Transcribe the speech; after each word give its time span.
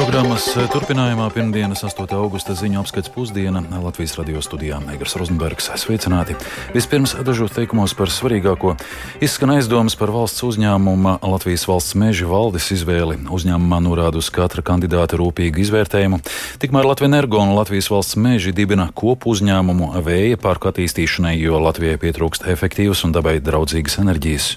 Programmas 0.00 0.46
turpinājumā 0.72 1.26
pirmdienas 1.34 1.82
8. 1.84 2.06
augusta 2.16 2.54
ziņu 2.56 2.78
apskats 2.80 3.10
pusdiena 3.12 3.60
Latvijas 3.82 4.14
radio 4.16 4.40
studijā 4.40 4.78
Negras 4.80 5.12
Rozenbergs. 5.20 5.66
Sveicināti! 5.76 6.38
Vispirms 6.72 7.12
dažos 7.26 7.52
teikumos 7.52 7.92
par 7.98 8.08
svarīgāko. 8.08 8.78
Izskan 9.20 9.52
aizdomas 9.58 9.98
par 10.00 10.08
valsts 10.14 10.40
uzņēmuma 10.46 11.18
Latvijas 11.20 11.66
valsts 11.68 11.98
meža 12.00 12.30
valdes 12.30 12.70
izvēli. 12.72 13.18
Uzņēmumā 13.28 13.82
norāda 13.84 14.22
uz 14.24 14.32
katra 14.32 14.64
kandidāta 14.64 15.20
rūpīgu 15.20 15.60
izvērtējumu. 15.66 16.22
Tikmēr 16.64 16.88
Latvijas 16.88 17.12
energo 17.12 17.44
un 17.44 17.52
Latvijas 17.58 17.92
valsts 17.92 18.16
meži 18.16 18.56
dibina 18.56 18.88
kopu 18.96 19.36
uzņēmumu 19.36 19.92
vēja 20.00 20.40
parku 20.40 20.72
attīstīšanai, 20.72 21.36
jo 21.44 21.60
Latvijai 21.60 22.00
pietrūkst 22.00 22.48
efektīvas 22.48 23.04
un 23.04 23.12
dabai 23.20 23.36
draudzīgas 23.44 24.00
enerģijas. 24.00 24.54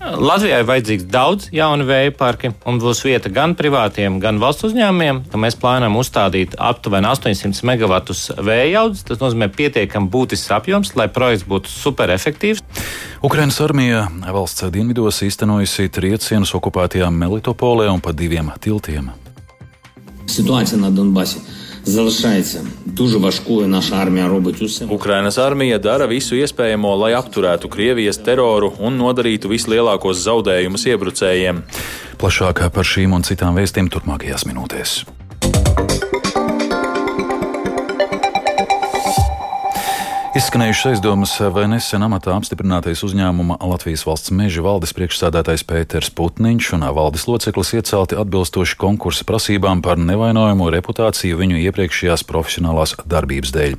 Latvijai 0.00 0.62
vajadzīgs 0.64 1.04
daudz 1.12 1.50
jaunu 1.52 1.84
vēja 1.84 2.14
parku, 2.16 2.48
un 2.64 2.78
būs 2.80 3.02
vieta 3.04 3.28
gan 3.32 3.52
privātiem, 3.56 4.16
gan 4.22 4.38
valsts 4.40 4.64
uzņēmumiem. 4.70 5.20
Mēs 5.36 5.58
plānojam 5.60 5.98
uzstādīt 6.00 6.56
aptuveni 6.56 7.10
800 7.10 7.60
megavatus 7.68 8.30
vēja 8.40 8.86
audzes. 8.86 9.04
Tas 9.04 9.20
nozīmē 9.20 9.50
pietiekami 9.52 10.08
būtisks 10.08 10.54
apjoms, 10.56 10.94
lai 10.96 11.10
projekts 11.12 11.44
būtu 11.50 11.68
superefektīvs. 11.74 12.64
Ukraiņas 13.28 13.60
armija 13.66 14.06
valsts 14.32 14.64
dienvidos 14.72 15.20
īstenojusi 15.28 15.92
triecienus 15.92 16.56
okupētajā 16.56 17.12
Melitopolē 17.12 17.90
un 17.92 18.00
pa 18.00 18.16
diviem 18.16 18.48
tiltiem. 18.56 19.12
Situācija 20.30 20.80
no 20.80 20.94
Donbass 20.96 21.59
залишається 21.83 22.65
дуже 22.85 23.17
важкою. 23.17 23.67
Наша 23.67 23.95
армія 23.95 24.27
робить 24.27 24.61
усе. 24.61 24.85
Ukrainas 24.85 25.37
armija 25.37 25.79
dara 25.79 26.07
visu 26.07 26.35
iespējamo, 26.35 26.95
lai 26.97 27.13
apturētu 27.13 27.69
Krievijas 27.69 28.17
teroru 28.17 28.73
un 28.79 28.97
nodarītu 28.97 29.51
vislielākos 29.51 30.23
zaudējumus 30.27 30.87
iebrucējiem. 30.91 31.61
Plašāk 32.17 32.69
par 32.69 32.85
šīm 32.85 33.13
un 33.17 33.23
citām 33.23 33.55
vēstījumiem 33.59 33.93
turpmākajās 33.93 34.47
minūtēs. 34.49 35.18
Izskanējušas 40.30 40.92
aizdomas, 40.92 41.32
vai 41.50 41.64
nesen 41.66 42.04
amatā 42.06 42.36
apstiprinātais 42.38 43.00
uzņēmuma 43.02 43.56
Latvijas 43.66 44.04
valsts 44.06 44.30
meža 44.30 44.62
valdes 44.62 44.92
priekšsādātājs 44.94 45.64
Pēters 45.66 46.12
Putniņš 46.14 46.68
un 46.76 46.86
valdes 46.94 47.24
loceklis 47.26 47.72
iecelti 47.74 48.14
atbilstoši 48.14 48.78
konkursa 48.78 49.26
prasībām 49.26 49.82
par 49.82 49.98
nevainojumu 49.98 50.70
reputāciju 50.76 51.40
viņu 51.40 51.58
iepriekšējās 51.64 52.22
profesionālās 52.30 52.94
darbības 53.10 53.56
dēļ. 53.58 53.76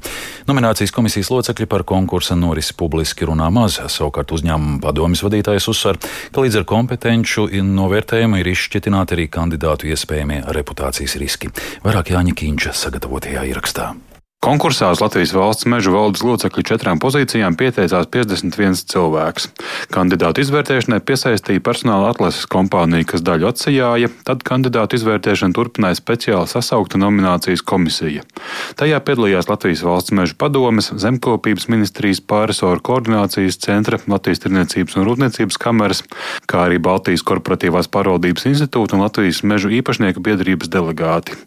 Nominācijas 0.52 0.92
komisijas 0.92 1.32
locekļi 1.32 1.72
par 1.72 1.88
konkursa 1.88 2.36
norisi 2.36 2.76
publiski 2.76 3.32
runā 3.32 3.48
maz, 3.48 3.80
savukārt 3.88 4.36
uzņēmuma 4.36 4.84
padomjas 4.84 5.24
vadītājs 5.24 5.72
uzsver, 5.72 6.04
ka 6.36 6.44
līdz 6.44 6.60
ar 6.60 6.68
kompetenču 6.76 7.48
novērtējumu 7.64 8.44
ir 8.44 8.52
izšķitināti 8.52 9.16
arī 9.16 9.32
kandidātu 9.32 9.88
iespējamie 9.96 10.44
reputācijas 10.52 11.16
riski. 11.24 11.56
Vairāk 11.88 12.12
Jāņa 12.12 12.36
Kīņša 12.44 12.80
sagatavotajā 12.84 13.48
ierakstā. 13.56 13.94
Konkursā 14.42 14.88
uz 14.90 14.98
Latvijas 14.98 15.36
valsts 15.38 15.68
meža 15.70 15.92
valdes 15.94 16.24
locekļu 16.26 16.64
četrām 16.66 16.98
pozīcijām 16.98 17.54
pieteicās 17.54 18.08
51 18.10 18.80
cilvēks. 18.90 19.44
Kandidātu 19.94 20.42
izvērtēšanai 20.42 20.98
piesaistīja 21.06 21.62
personāla 21.62 22.08
atlases 22.10 22.48
kompānija, 22.50 23.06
kas 23.12 23.22
daļu 23.22 23.52
atsijāja, 23.52 24.10
tad 24.26 24.42
kandidātu 24.42 24.98
izvērtēšanu 24.98 25.54
turpināja 25.54 26.00
speciāli 26.00 26.50
sasaukta 26.50 26.98
nominācijas 26.98 27.62
komisija. 27.62 28.24
Tajā 28.82 28.98
piedalījās 29.06 29.46
Latvijas 29.46 29.84
valsts 29.86 30.16
meža 30.18 30.34
padomes, 30.42 30.90
zemkopības 30.90 31.70
ministrijas 31.70 32.24
pārisoru 32.26 32.82
koordinācijas 32.82 33.62
centra, 33.62 34.02
Latvijas 34.10 34.42
tirniecības 34.48 34.98
un 34.98 35.06
rūpniecības 35.06 35.62
kameras, 35.62 36.02
kā 36.50 36.66
arī 36.66 36.82
Baltijas 36.82 37.22
korporatīvās 37.30 37.92
pārvaldības 37.94 38.50
institūta 38.56 38.98
un 38.98 39.06
Latvijas 39.06 39.46
mežu 39.46 39.70
īpašnieku 39.70 40.26
biedrības 40.26 40.74
delegāti. 40.74 41.38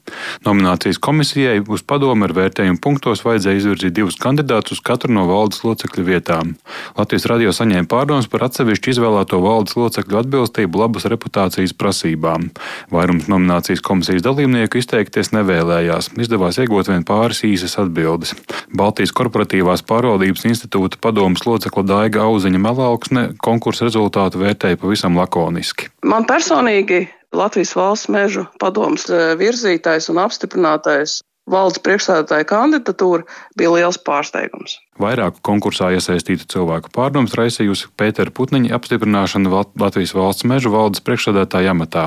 Nominācijas 0.47 1.03
komisijai 1.03 1.59
uz 1.67 1.83
padomu 1.83 2.31
ar 2.31 2.39
vērtējumu 2.39 2.84
punktos 2.85 3.23
vajadzēja 3.25 3.61
izvirzīt 3.63 3.95
divus 3.97 4.19
kandidātus 4.21 4.77
uz 4.77 4.83
katru 4.85 5.13
no 5.17 5.25
valdes 5.29 5.63
locekļu 5.65 6.05
vietām. 6.05 6.53
Latvijas 6.99 7.27
radio 7.31 7.55
saņēma 7.57 7.89
pārdomas 7.91 8.29
par 8.31 8.45
atsevišķu 8.49 8.93
izvēlēto 8.93 9.41
valdes 9.43 9.79
locekļu 9.79 10.21
atbilstību 10.21 10.83
labas 10.83 11.09
reputācijas 11.09 11.75
prasībām. 11.81 12.51
Vairums 12.93 13.31
nominācijas 13.33 13.83
komisijas 13.85 14.25
dalībnieku 14.27 14.83
izteikties 14.83 15.33
nevēlējās, 15.35 16.13
izdevās 16.21 16.61
iegūt 16.61 16.93
vien 16.93 17.09
pāris 17.09 17.45
īsas 17.49 17.79
atbildes. 17.81 18.37
Baltijas 18.77 19.15
korporatīvās 19.17 19.85
pārvaldības 19.89 20.47
institūta 20.53 21.01
padomas 21.01 21.47
locekla 21.49 21.87
Daiga 21.89 22.25
Auziņa 22.29 22.63
Melauksne 22.69 23.27
konkursa 23.43 23.89
rezultātu 23.89 24.45
vērtēja 24.45 24.81
pavisam 24.81 25.17
lakoniski. 25.21 25.91
Man 26.05 26.29
personīgi 26.29 27.07
Latvijas 27.35 27.75
valsts 27.75 28.11
mežu 28.15 28.45
padomas 28.63 29.09
virzītais 29.41 30.07
un 30.13 30.21
apstiprinātais 30.23 31.19
valdes 31.51 31.81
priekšstādātāja 31.85 32.49
kandidatūra 32.49 33.27
bija 33.59 33.75
liels 33.77 34.01
pārsteigums. 34.01 34.79
Vairāku 34.95 35.41
konkursā 35.43 35.89
iesaistītu 35.97 36.47
cilvēku 36.53 36.93
pārdomas 36.95 37.33
raisījusi 37.35 37.89
Pētera 37.99 38.31
Putniņa 38.31 38.77
apstiprināšana 38.77 39.51
Latvijas 39.51 40.13
valsts 40.15 40.47
meža 40.47 40.71
valdes 40.71 41.03
priekšsēdētāja 41.03 41.73
amatā. 41.75 42.05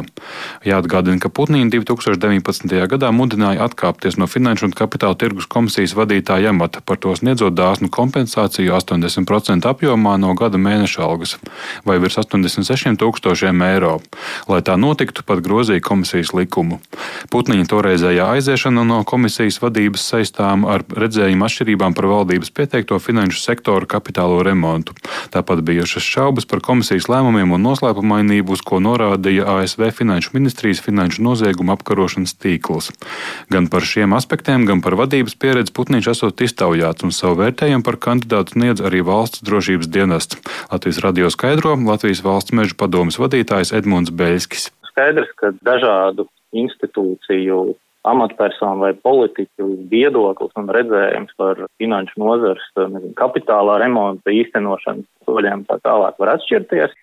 Jāatgādina, 0.64 1.20
ka 1.20 1.28
Putniņa 1.28 1.68
2019. 1.74 2.72
gadā 2.88 3.10
mudināja 3.12 3.66
atkāpties 3.68 4.16
no 4.16 4.30
Finanšu 4.32 4.70
un 4.70 4.76
Kapitāla 4.80 5.20
tirgus 5.20 5.50
komisijas 5.52 5.98
vadītāja 6.00 6.54
amata, 6.56 6.80
par 6.80 7.02
to 7.04 7.12
sniedzot 7.12 7.58
dāsnu 7.60 7.92
kompensāciju 7.92 8.72
80% 8.80 9.68
apjomā 9.68 10.16
no 10.24 10.32
gada 10.40 10.56
mēneša 10.56 11.04
algas 11.04 11.36
vai 11.84 12.00
virs 12.00 12.16
86 12.24 12.96
tūkstošiem 13.04 13.68
eiro. 13.68 13.98
Lai 14.48 14.62
tā 14.64 14.80
notiktu, 14.80 15.28
pat 15.28 15.44
grozīja 15.44 15.84
komisijas 15.84 16.32
likumu. 16.32 16.80
Putniņa 17.36 17.68
toreizējā 17.68 18.32
aiziešana 18.38 18.88
no 18.88 19.04
komisijas 19.04 19.60
vadības 19.60 20.08
saistām 20.08 20.64
ar 20.64 20.88
redzējumu 20.88 21.52
atšķirībām 21.52 21.92
par 21.92 22.12
valdības 22.16 22.56
pieteikumu 22.56 22.77
ieteikto 22.78 23.00
finanšu 23.02 23.42
sektoru 23.42 23.90
kapitālo 23.90 24.44
remontu. 24.46 24.94
Tāpat 25.34 25.64
bijušas 25.66 26.06
šaubas 26.06 26.46
par 26.46 26.62
komisijas 26.62 27.10
lēmumiem 27.10 27.50
un 27.56 27.64
noslēpumainību, 27.66 28.54
uz 28.54 28.62
ko 28.62 28.78
norādīja 28.78 29.48
ASV 29.58 29.90
Finanšu 29.98 30.36
ministrijas 30.38 30.84
finanšu 30.86 31.26
nozieguma 31.26 31.74
apkarošanas 31.74 32.36
tīkls. 32.38 32.92
Gan 33.50 33.70
par 33.74 33.82
šiem 33.82 34.14
aspektiem, 34.14 34.68
gan 34.70 34.84
par 34.86 34.94
vadības 35.00 35.34
pieredzi 35.42 35.74
Putniņš 35.74 36.12
esot 36.14 36.46
iztaujāts 36.46 37.08
un 37.08 37.16
savu 37.16 37.42
vērtējumu 37.42 37.86
par 37.88 37.98
kandidātu 37.98 38.54
sniedz 38.54 38.86
arī 38.86 39.02
valsts 39.02 39.42
drošības 39.42 39.90
dienests. 39.90 40.38
Latvijas 40.70 41.02
radio 41.02 41.34
skaidro 41.34 41.74
Latvijas 41.88 42.22
valsts 42.22 42.54
meža 42.54 42.78
padomas 42.78 43.18
vadītājs 43.18 43.74
Edmunds 43.74 44.14
Beļskis. 44.14 44.70
Skaidrs, 44.92 45.34
ka 45.42 45.50
dažādu 45.66 46.30
institūciju 46.54 47.74
amatpersonu 48.12 48.86
vai 48.86 48.94
politiķu 49.08 49.68
viedoklis 49.92 50.56
un 50.60 50.72
redzējums 50.74 51.36
par 51.40 51.64
finanšu 51.82 52.22
nozars 52.22 52.66
nezinu, 52.78 53.14
kapitālā 53.20 53.80
remonta 53.84 54.34
īstenošanas 54.34 55.08
soļiem 55.28 55.66
tā 55.70 55.80
tālāk 55.86 56.18
var 56.22 56.36
atšķirties. 56.38 56.96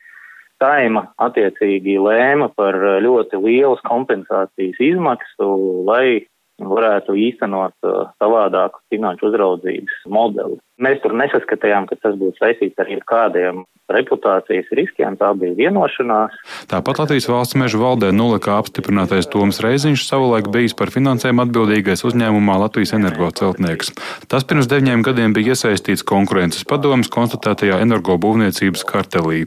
Saima 0.63 1.09
attiecīgi 1.21 1.97
lēma 2.01 2.49
par 2.57 2.79
ļoti 3.05 3.41
lielas 3.43 3.83
kompensācijas 3.85 4.79
izmaksu, 4.81 5.49
lai 5.85 6.25
varētu 6.63 7.17
īstenot 7.19 7.75
savādāku 8.23 8.79
finanšu 8.95 9.29
uzraudzības 9.29 10.05
modeli. 10.07 10.61
Mēs 10.83 10.99
tur 11.05 11.15
nesaskatījām, 11.15 11.87
ka 11.87 11.95
tas 12.03 12.17
būtu 12.19 12.41
saistīts 12.41 12.81
ar 12.83 12.89
kādiem 13.07 13.63
reputācijas 13.95 14.71
riskiem. 14.75 15.17
Tā 15.21 15.29
bija 15.39 15.55
vienošanās. 15.59 16.35
Tāpat 16.71 17.03
Latvijas 17.03 17.29
valsts 17.29 17.57
meža 17.61 17.79
valdē 17.79 18.11
nulikā 18.17 18.57
apstiprinātais 18.59 19.29
Toms 19.31 19.61
Reiziņš 19.63 20.07
savulaik 20.09 20.49
bijis 20.55 20.75
par 20.75 20.91
finansēm 20.95 21.43
atbildīgais 21.45 22.05
uzņēmumā 22.09 22.57
Latvijas 22.65 22.95
energoceltnieks. 22.97 23.93
Tas 24.31 24.47
pirms 24.49 24.71
deviņiem 24.71 25.05
gadiem 25.07 25.37
bija 25.37 25.55
iesaistīts 25.55 26.07
konkurences 26.07 26.65
padomas 26.67 27.13
konstatētajā 27.13 27.79
energobūvniecības 27.85 28.87
kartelī. 28.89 29.45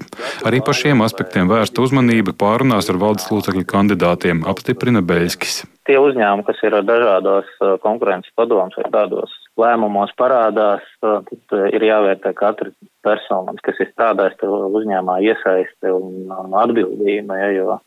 Arī 0.47 0.61
par 0.63 0.77
šiem 0.77 1.01
aspektiem 1.05 1.49
vērsta 1.49 1.83
uzmanība 1.83 2.37
pārunās 2.37 2.91
ar 2.93 3.01
valdes 3.01 3.27
locekļu 3.33 3.65
kandidātiem, 3.67 4.45
apstiprina 4.47 5.03
Beļskis. 5.03 5.65
Tie 5.87 5.97
uzņēmumi, 5.99 6.45
kas 6.47 6.63
ir 6.67 6.79
dažādos 6.85 7.51
konkurences 7.83 8.33
padomus 8.37 8.75
vai 8.77 8.89
tādos 8.93 9.33
lēmumos 9.61 10.13
parādās, 10.19 10.85
tad 11.01 11.29
ir 11.73 11.85
jāvērtē 11.87 12.33
katra 12.37 12.71
persona, 13.05 13.55
kas 13.65 13.79
ir 13.83 13.91
strādājis 13.91 14.39
uzņēmumā, 14.47 15.19
iesaiste 15.25 15.93
un 15.93 16.55
atbildība, 16.63 17.39
ja, 17.41 17.51
jo 17.55 17.77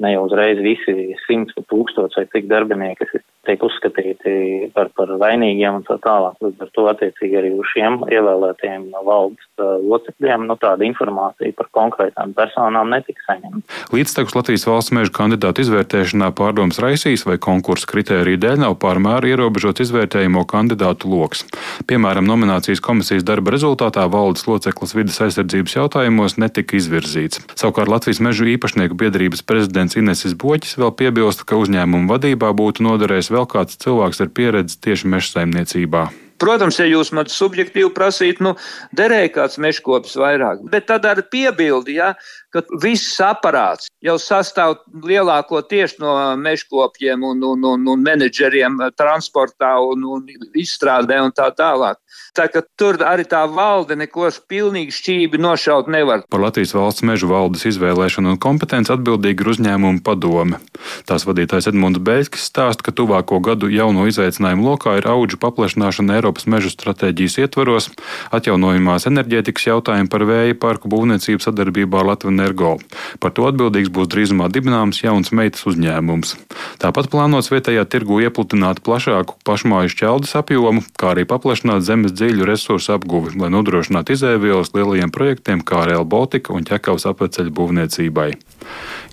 ne 0.00 0.14
jau 0.14 0.24
uzreiz 0.26 0.60
visi 0.64 1.12
simts 1.26 1.56
vai 1.56 1.66
tūkstoši 1.70 2.20
vai 2.20 2.26
cik 2.32 2.48
darbinieki, 2.50 3.08
kas 3.10 3.24
tiek 3.48 3.62
uzskatīti 3.64 4.32
par, 4.74 4.90
par 4.96 5.12
vainīgiem 5.20 5.80
un 5.80 5.84
tā 5.86 5.96
tālāk. 6.04 6.36
Līdz 6.44 6.64
ar 6.64 6.72
to 6.76 6.86
attiecīgi 6.92 7.38
arī 7.40 7.52
uz 7.56 7.68
šiem 7.72 8.00
ievēlētiem 8.12 8.88
valdes 9.06 9.46
locekļiem 9.60 10.46
nu, 10.48 10.56
tāda 10.60 10.86
informācija 10.86 11.54
par 11.56 11.70
konkrētām 11.76 12.34
personām 12.36 12.92
netika 12.92 13.24
saņemta. 13.26 13.64
Līdztekus 13.94 14.36
Latvijas 14.36 14.66
valsts 14.68 14.94
meža 14.96 15.14
kandidātu 15.16 15.64
izvērtēšanā 15.64 16.30
pārdomas 16.36 16.80
raisīs 16.82 17.24
vai 17.28 17.38
konkursu 17.42 17.88
kritēriju 17.90 18.40
dēļ 18.44 18.60
nav 18.64 18.76
pārmēr 18.82 19.28
ierobežots 19.32 19.86
izvērtējumu 19.86 20.44
kandidātu 20.50 21.10
lokus. 21.10 21.44
Piemēram, 21.90 22.28
nominācijas 22.28 22.82
komisijas 22.84 23.26
darba 23.26 23.54
rezultātā 23.54 24.04
valdes 24.12 24.46
loceklis 24.48 24.94
vidas 24.96 25.20
aizsardzības 25.24 25.76
jautājumos 25.78 26.36
netika 26.40 26.76
izvirzīts. 26.78 27.42
Savukārt 27.56 27.90
Latvijas 27.90 28.22
mežu 28.24 28.48
īpašnieku 28.52 28.98
biedrības 29.00 29.44
prezidents 29.46 29.89
prezidents 29.90 29.96
Inesis 29.96 30.34
Boķis 30.34 30.78
vēl 30.78 30.92
piebilst, 30.94 31.44
ka 31.44 31.58
uzņēmuma 31.58 32.14
vadībā 32.14 32.52
būtu 32.54 32.82
noderējis 32.82 33.30
vēl 33.30 33.46
kāds 33.46 33.78
cilvēks 33.82 34.20
ar 34.20 34.28
pieredzi 34.28 34.78
tieši 34.80 35.08
meža 35.08 35.40
saimniecībā. 35.40 36.10
Protams, 36.40 36.78
ja 36.80 36.86
jūs 36.88 37.12
man 37.12 37.28
subjektīvi 37.28 37.90
prasītu, 37.92 38.42
nu, 38.42 38.54
derēja 38.96 39.28
kāds 39.34 39.58
mežkopis 39.60 40.16
vairāk, 40.16 40.62
bet 40.72 40.86
tad 40.88 41.04
ar 41.04 41.20
piebildi, 41.28 41.98
ja, 41.98 42.14
ka 42.50 42.62
viss 42.80 43.20
aparāts 43.20 43.90
jau 44.00 44.16
sastāv 44.16 44.78
lielākoties 45.04 45.98
no 46.00 46.14
mežkopiem 46.40 47.20
un, 47.28 47.44
un, 47.44 47.66
un, 47.74 47.84
un 47.92 48.00
menedžeriem 48.06 48.80
transportā 48.96 49.74
un, 49.84 50.06
un 50.16 50.24
izstrādē 50.56 51.20
un 51.20 51.36
tā 51.36 51.50
tālāk. 51.52 52.00
Tā 52.36 52.46
ka 52.52 52.62
tur 52.78 53.00
arī 53.02 53.24
tā 53.28 53.42
valde 53.50 53.96
neko 53.98 54.28
pilnīgi 54.50 54.94
šķīvi 54.94 55.40
nošaut 55.40 55.88
nevar. 55.90 56.22
Par 56.30 56.42
Latvijas 56.42 56.74
valsts 56.76 57.04
mežu 57.06 57.30
valdes 57.30 57.64
izvēlēšanu 57.66 58.34
un 58.34 58.40
kompetenci 58.42 58.92
atbildīgi 58.94 59.42
ir 59.42 59.50
uzņēmuma 59.54 60.04
padome. 60.06 60.60
Tās 61.08 61.26
vadītājs 61.28 61.70
Edmunds 61.72 62.00
Beļskis 62.04 62.46
stāsta, 62.50 62.86
ka 62.86 62.94
tuvāko 62.94 63.40
gadu 63.44 63.70
jauno 63.72 64.06
izaicinājumu 64.10 64.68
lokā 64.70 64.96
ir 65.00 65.08
augu 65.10 65.38
paplašināšana 65.40 66.18
Eiropas 66.18 66.46
mežu 66.50 66.70
stratēģijas 66.72 67.38
ietvaros, 67.44 67.90
atjaunojumās 68.34 69.06
enerģētikas 69.10 69.66
jautājumi 69.68 70.10
par 70.10 70.24
vēja 70.28 70.56
parku 70.58 70.90
būvniecību 70.92 71.44
sadarbībā 71.44 72.00
ar 72.00 72.12
Latviju 72.12 72.34
Energo. 72.34 72.72
Par 73.20 73.34
to 73.36 73.46
atbildīgs 73.50 73.92
būs 73.94 74.10
drīzumā 74.12 74.48
dibināms 74.52 75.02
jauns 75.02 75.32
meitas 75.36 75.66
uzņēmums. 75.68 76.36
Tāpat 76.82 77.10
plānots 77.12 77.50
vietējā 77.52 77.84
tirgu 77.90 78.22
iepludināt 78.24 78.82
plašāku 78.86 79.38
pašmāju 79.46 79.92
šķeldes 79.92 80.36
apjomu, 80.40 80.84
kā 80.98 81.14
arī 81.14 81.26
paplašināt 81.28 81.84
zemes 81.86 82.16
dziļu 82.20 82.44
resursu 82.44 82.92
apguvi, 82.94 83.32
lai 83.40 83.48
nodrošinātu 83.54 84.12
izēvielas 84.12 84.74
lielajiem 84.76 85.12
projektiem 85.14 85.64
kā 85.64 85.86
Real 85.88 86.04
Baltica 86.04 86.52
un 86.52 86.66
ķekavas 86.68 87.08
apveceļu 87.08 87.54
būvniecībai. 87.56 88.30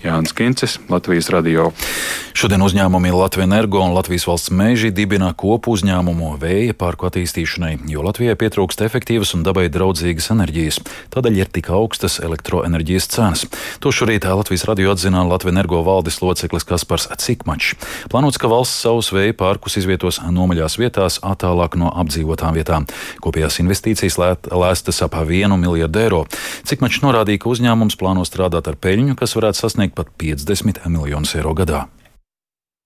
Jānis 0.02 0.32
Kincis, 0.36 0.78
Latvijas 0.88 1.30
radio. 1.34 1.72
Šodien 2.38 2.62
uzņēmumi 2.62 3.10
Latvijas 3.10 3.48
energo 3.48 3.80
un 3.82 3.96
Latvijas 3.96 4.28
valsts 4.28 4.52
meži 4.54 4.92
dibina 4.94 5.32
kopu 5.34 5.72
uzņēmumu 5.74 6.36
vēja 6.38 6.74
parku 6.78 7.08
attīstīšanai, 7.08 7.72
jo 7.90 8.04
Latvijai 8.06 8.36
pietrūkst 8.38 8.84
efektīvas 8.86 9.34
un 9.34 9.42
dabai 9.46 9.66
draudzīgas 9.74 10.30
enerģijas. 10.36 10.78
Tādēļ 11.10 11.40
ir 11.40 11.50
tik 11.50 11.70
augstas 11.74 12.20
elektroenerģijas 12.22 13.08
cenas. 13.10 13.42
To 13.82 13.90
šorīt 13.90 14.28
Latvijas 14.28 14.68
radio 14.70 14.92
atzina 14.94 15.24
Latvijas 15.26 15.56
energo 15.56 15.80
valdes 15.82 16.20
loceklis 16.22 16.66
Kaspars 16.68 17.08
Cikmačs. 17.18 17.74
Plānots, 18.12 18.38
ka 18.38 18.50
valsts 18.52 18.84
savus 18.84 19.10
vēja 19.14 19.34
parkus 19.34 19.80
izvietos 19.80 20.20
nomaļās 20.22 20.78
vietās, 20.78 21.18
attālāk 21.26 21.74
no 21.80 21.90
apdzīvotām 21.90 22.54
vietām. 22.54 22.86
Kopējās 23.24 23.58
investīcijas 23.64 24.18
lēstas 24.18 25.02
ap 25.02 25.18
1 25.24 25.58
miljardu 25.58 26.04
eiro. 26.04 26.22
Cikmačs 26.68 27.02
norādīja, 27.02 27.42
ka 27.42 27.50
uzņēmums 27.50 27.98
plāno 27.98 28.22
strādāt 28.28 28.70
ar 28.70 28.78
peļņu, 28.78 29.18
kas 29.18 29.34
varētu 29.38 29.62
sasniegt 29.62 29.96
pat 29.98 30.10
50 30.20 30.84
miljonus 30.92 31.34
eiro 31.38 31.54
gadā. 31.56 31.86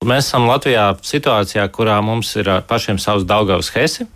Mēs 0.02 0.26
esam 0.26 0.48
Latvijā 0.50 0.88
situācijā, 1.06 1.68
kurā 1.70 2.00
mums 2.02 2.32
ir 2.40 2.48
pašiem 2.66 2.98
savs 2.98 3.26
Daugavas 3.28 3.70
hesi. 3.76 4.08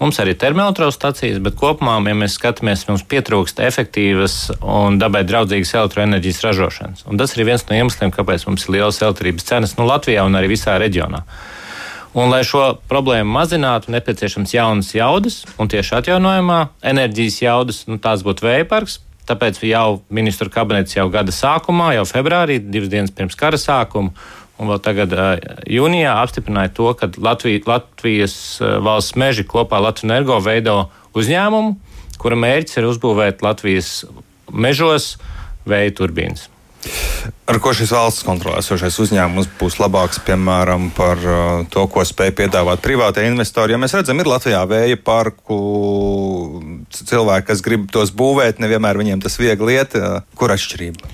Mums 0.00 0.18
arī 0.18 0.32
ir 0.34 0.38
termoelektrostacijas, 0.42 1.38
bet 1.42 1.54
kopumā, 1.58 1.94
ja 2.02 2.14
mēs 2.18 2.34
skatāmies, 2.34 2.82
mums 2.88 3.04
pietrūkst 3.10 3.60
efektīvas 3.62 4.34
un 4.58 4.98
dabai 4.98 5.22
draudzīgas 5.26 5.74
elektroenerģijas 5.78 6.40
ražošanas. 6.48 7.04
Un 7.10 7.20
tas 7.20 7.34
ir 7.36 7.46
viens 7.46 7.62
no 7.68 7.78
iemesliem, 7.78 8.10
kāpēc 8.14 8.46
mums 8.48 8.66
ir 8.66 8.74
lielas 8.74 8.98
elektrības 9.02 9.46
cenas 9.46 9.76
nu, 9.78 9.86
Latvijā 9.86 10.26
un 10.26 10.34
arī 10.38 10.50
visā 10.54 10.74
reģionā. 10.82 11.22
Un, 12.14 12.30
lai 12.30 12.42
šo 12.46 12.76
problēmu 12.90 13.30
mazinātu, 13.34 13.90
nepieciešams 13.94 14.54
jaunas 14.54 14.92
jaudas, 14.94 15.40
un 15.58 15.70
tieši 15.70 15.96
atjaunojamā 15.98 16.60
enerģijas 16.90 17.40
jaudas, 17.42 17.80
nu, 17.90 17.98
tās 18.02 18.22
būtu 18.26 18.46
vēja 18.46 18.66
parks, 18.70 19.00
Tāpēc 19.28 19.60
jau 19.64 20.02
ministru 20.12 20.50
kabinets 20.52 20.96
jau 20.96 21.06
gada 21.12 21.32
sākumā, 21.32 21.94
jau 21.96 22.04
februārī, 22.08 22.58
divas 22.60 22.90
dienas 22.92 23.14
pirms 23.14 23.38
kara 23.40 23.60
sākuma, 23.60 24.12
un 24.60 24.70
vēl 24.70 24.80
tagad 24.84 25.14
jūnijā 25.70 26.12
apstiprināja 26.20 26.74
to, 26.76 26.90
ka 26.98 27.08
Latvija, 27.16 27.62
Latvijas 27.68 28.36
valsts 28.60 29.16
meži 29.18 29.46
kopā 29.48 29.80
Latvijas 29.82 30.10
energo 30.10 30.38
veido 30.44 30.78
uzņēmumu, 31.16 31.76
kura 32.20 32.38
mērķis 32.38 32.80
ir 32.80 32.90
uzbūvēt 32.92 33.44
Latvijas 33.46 34.02
mežos 34.52 35.14
vēja 35.68 35.96
turbīnas. 35.96 36.50
Ar 37.48 37.56
ko 37.64 37.72
šis 37.76 37.92
valsts 37.92 38.24
kontrolējošais 38.26 38.98
uzņēmums 39.00 39.48
būs 39.56 39.78
labāks, 39.80 40.20
piemēram, 40.24 40.90
par 40.96 41.20
to, 41.72 41.84
ko 41.92 42.04
spēj 42.04 42.34
piedāvāt 42.36 42.82
privātie 42.84 43.24
investori? 43.28 43.72
Jo 43.72 43.80
mēs 43.80 43.96
redzam, 43.96 44.20
ir 44.20 44.28
Latvijā 44.28 44.60
vēja 44.68 44.98
parku 45.00 45.56
cilvēki, 47.02 47.48
kas 47.50 47.62
grib 47.64 47.88
tos 47.92 48.14
būvēt, 48.14 48.62
nevienmēr 48.62 49.00
viņiem 49.00 49.24
tas 49.24 49.38
viegli 49.40 49.78
iet. 49.78 49.96
Kur 50.38 50.54
atšķirība? 50.54 51.10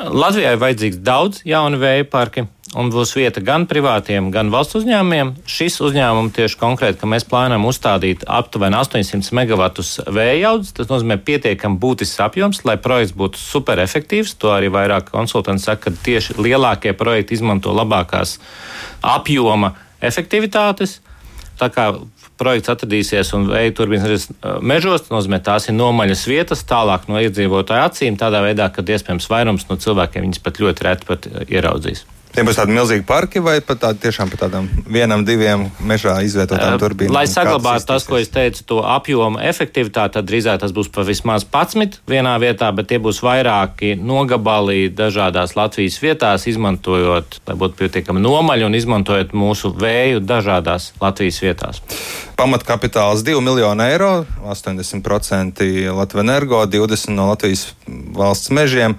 Latvijai 0.00 0.56
vajadzīgs 0.56 1.02
daudz 1.04 1.42
jaunu 1.44 1.76
vēja 1.80 2.06
parku 2.08 2.46
un 2.78 2.90
būs 2.92 3.12
vieta 3.18 3.42
gan 3.44 3.66
privātiem, 3.70 4.30
gan 4.32 4.50
valsts 4.52 4.78
uzņēmumiem. 4.78 5.32
Šis 5.48 5.80
uzņēmums 5.82 6.34
tieši 6.36 6.58
konkrēti, 6.60 7.00
ka 7.00 7.08
mēs 7.10 7.26
plānojam 7.28 7.66
uzstādīt 7.68 8.24
aptuveni 8.30 8.78
800 8.78 9.34
megavatus 9.36 9.96
vēja 10.06 10.38
jaudas. 10.44 10.72
Tas 10.76 10.90
nozīmē 10.92 11.18
pietiekami 11.26 11.80
būtisks 11.82 12.22
apjoms, 12.24 12.62
lai 12.68 12.78
projekts 12.80 13.16
būtu 13.18 13.42
superefektīvs. 13.42 14.36
To 14.40 14.54
arī 14.54 14.70
vairāk 14.72 15.10
konsultanti 15.10 15.66
saka, 15.66 15.90
ka 15.90 16.04
tieši 16.06 16.38
lielākie 16.38 16.94
projekti 16.96 17.36
izmanto 17.38 17.74
labākās 17.74 18.38
apjoma 19.02 19.74
efektivitātes. 20.00 21.00
Tā 21.60 21.68
kā 21.72 21.90
projekts 22.40 22.72
atradīsies 22.72 23.34
un 23.36 23.50
vēja 23.50 23.74
turbīnas 23.76 24.30
mežos, 24.64 25.04
tas 25.04 25.12
nozīmē, 25.12 25.42
tās 25.44 25.68
ir 25.68 25.76
nomaļas 25.76 26.24
vietas, 26.30 26.64
tālāk 26.68 27.04
no 27.10 27.20
iedzīvotāju 27.20 27.90
acīm, 27.90 28.16
tādā 28.20 28.40
veidā, 28.44 28.70
ka 28.72 28.84
iespējams 28.86 29.28
vairums 29.28 29.68
no 29.68 29.76
cilvēkiem 29.80 30.24
viņas 30.24 30.42
pat 30.46 30.62
ļoti 30.64 30.88
reti 30.88 31.10
pat 31.10 31.28
ieraudzīs. 31.48 32.06
Tie 32.30 32.44
būs 32.46 32.60
tādi 32.60 32.74
milzīgi 32.76 33.02
parki 33.06 33.40
vai 33.42 33.56
pat 33.64 33.80
tādi 33.82 34.04
tiešām 34.04 34.30
par 34.30 34.44
tādām 34.44 34.68
vienam, 34.86 35.24
diviem 35.26 35.64
mežā 35.82 36.12
izvietotām 36.22 36.76
turbīnām? 36.78 37.14
Lai 37.16 37.24
saglabātu 37.26 37.88
tas, 37.88 38.04
ko 38.06 38.20
es 38.20 38.30
teicu, 38.30 38.62
to 38.68 38.76
apjomu 38.86 39.40
efektivitāti, 39.42 40.14
tad 40.14 40.28
drīzāk 40.28 40.60
tas 40.62 40.74
būs 40.76 40.92
pa 40.94 41.02
vismaz 41.06 41.42
11 41.42 41.98
vienā 42.10 42.36
vietā, 42.42 42.68
bet 42.76 42.86
tie 42.92 43.00
būs 43.02 43.18
vairāki 43.26 43.96
nogabali 43.98 44.86
dažādās 44.94 45.56
Latvijas 45.58 45.98
vietās, 46.02 46.46
izmantojot, 46.50 47.40
lai 47.50 47.56
būtu 47.58 47.80
pietiekami 47.80 48.22
nomaļi 48.22 48.68
un 48.68 48.78
izmantojot 48.78 49.34
mūsu 49.34 49.72
vēju 49.74 50.22
dažādās 50.22 50.92
Latvijas 51.02 51.40
vietās. 51.42 51.82
Pamatkapitāls 52.38 53.24
2 53.26 53.42
miljoni 53.42 53.88
eiro, 53.90 54.12
80% 54.46 55.66
Latvijas 55.98 56.22
energo, 56.22 56.62
20% 56.62 57.18
no 57.18 57.26
Latvijas 57.32 57.72
valsts 58.14 58.54
mežiem 58.54 58.94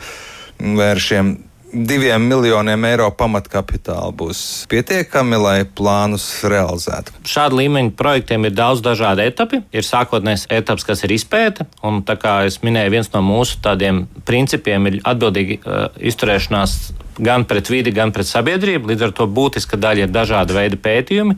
vēršiem 0.60 1.32
diviem 1.74 2.24
miljoniem 2.28 2.86
eiro 2.90 3.08
pamatkapitāla 3.18 4.12
būs 4.16 4.42
pietiekami, 4.72 5.38
lai 5.40 5.58
plānus 5.66 6.28
realizētu. 6.48 7.16
Šāda 7.28 7.60
līmeņa 7.62 7.94
projektiem 8.00 8.48
ir 8.48 8.56
daudz 8.58 8.84
dažādu 8.86 9.26
etapu. 9.26 9.62
Ir 9.74 9.88
sākotnējs 9.88 10.48
etaps, 10.52 10.86
kas 10.88 11.06
ir 11.08 11.16
izpēta, 11.16 11.68
un 11.88 12.02
tā 12.08 12.18
kā 12.20 12.42
es 12.50 12.62
minēju, 12.66 12.96
viens 12.96 13.12
no 13.14 13.24
mūsu 13.26 13.62
tādiem 13.64 14.06
principiem 14.28 14.90
ir 14.92 15.00
atbildīga 15.08 15.62
uh, 15.62 15.86
izturēšanās 16.12 16.78
gan 17.22 17.46
pret 17.46 17.70
vidi, 17.70 17.94
gan 17.94 18.12
pret 18.16 18.28
sabiedrību. 18.28 18.92
Līdz 18.92 19.08
ar 19.08 19.16
to 19.16 19.28
būtiska 19.30 19.80
daļa 19.80 20.08
ir 20.08 20.14
dažāda 20.14 20.56
veida 20.56 20.80
pētījumi, 20.80 21.38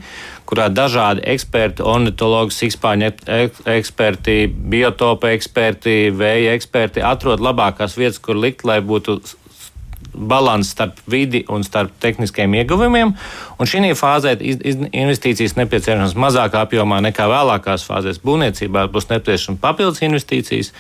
kurā 0.50 0.70
dažādi 0.72 1.26
eksperti, 1.34 1.84
ornitologi, 1.84 2.56
sikspāņu 2.56 3.12
eksperti, 3.74 4.38
biotopa 4.48 5.34
eksperti, 5.36 6.14
vēja 6.16 6.54
eksperti 6.58 7.04
atrod 7.06 7.44
labākās 7.44 7.98
vietas, 8.00 8.22
kur 8.24 8.40
likt, 8.40 8.66
lai 8.68 8.80
būtu 8.86 9.20
līdzsvars 10.14 10.70
starp 10.74 11.00
vidi 11.10 11.44
un 11.50 11.64
starp 11.64 11.92
tehniskiem 12.00 12.54
ieguvumiem. 12.62 13.14
Un 13.60 13.70
šī 13.70 13.94
fāzē 13.98 14.36
investīcijas 14.40 15.58
nepieciešamas 15.60 16.16
mazākā 16.16 16.64
apjomā 16.66 17.02
nekā 17.10 17.28
vēlākās 17.30 17.88
fāzēs. 17.90 18.22
Būvniecībā 18.24 18.88
būs 18.94 19.10
nepieciešamas 19.12 19.62
papildus 19.62 20.04
investīcijas. 20.06 20.74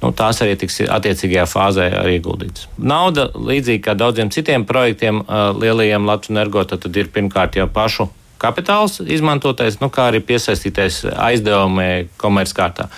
Nu, 0.00 0.14
tās 0.16 0.38
arī 0.40 0.54
tiks 0.56 0.80
attiecīgajā 0.88 1.44
fāzē 1.44 1.90
ieguldītas. 2.08 2.70
Nauda, 2.80 3.28
līdzīgi 3.36 3.82
kā 3.84 3.92
daudziem 3.92 4.30
citiem 4.32 4.64
projektiem, 4.64 5.20
lielajiem 5.60 6.08
Latvijas 6.08 6.32
energo, 6.32 6.64
tad 6.64 6.88
ir 6.96 7.12
pirmkārt 7.12 7.60
jau 7.60 7.68
pašu 7.68 8.08
kapitāls 8.40 9.00
izmantotais, 9.04 9.78
nu, 9.82 9.90
kā 9.92 10.10
arī 10.10 10.22
piesaistītais 10.24 11.02
aizdevumi 11.14 12.08
komerckārtā 12.20 12.88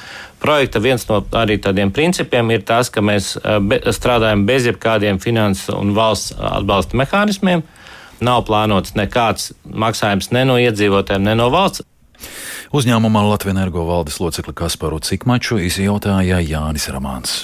projekta 0.42 0.82
viens 0.82 1.06
no 1.08 1.20
arī 1.38 1.58
tādiem 1.62 1.92
principiem 1.94 2.50
ir 2.50 2.64
tas, 2.66 2.90
ka 2.90 3.04
mēs 3.04 3.36
eh, 3.38 3.60
be, 3.62 3.78
strādājam 3.94 4.44
bez 4.48 4.66
jebkādiem 4.70 5.20
finanses 5.22 5.70
un 5.74 5.94
valsts 5.96 6.34
atbalsta 6.36 6.98
mehānismiem. 6.98 7.64
Nav 8.22 8.44
plānots 8.46 8.94
nekāds 8.98 9.50
maksājums 9.66 10.30
ne 10.34 10.44
no 10.46 10.58
iedzīvotājiem, 10.62 11.26
ne 11.30 11.38
no 11.38 11.48
valsts. 11.54 11.86
Uzņēmumā 12.72 13.24
Latvijas 13.26 13.56
energo 13.56 13.86
valdes 13.88 14.20
locekli 14.22 14.54
Kasparu 14.56 15.02
Cikmaču 15.02 15.58
izjautāja 15.62 16.38
Jānis 16.40 16.88
Ramāns. 16.94 17.42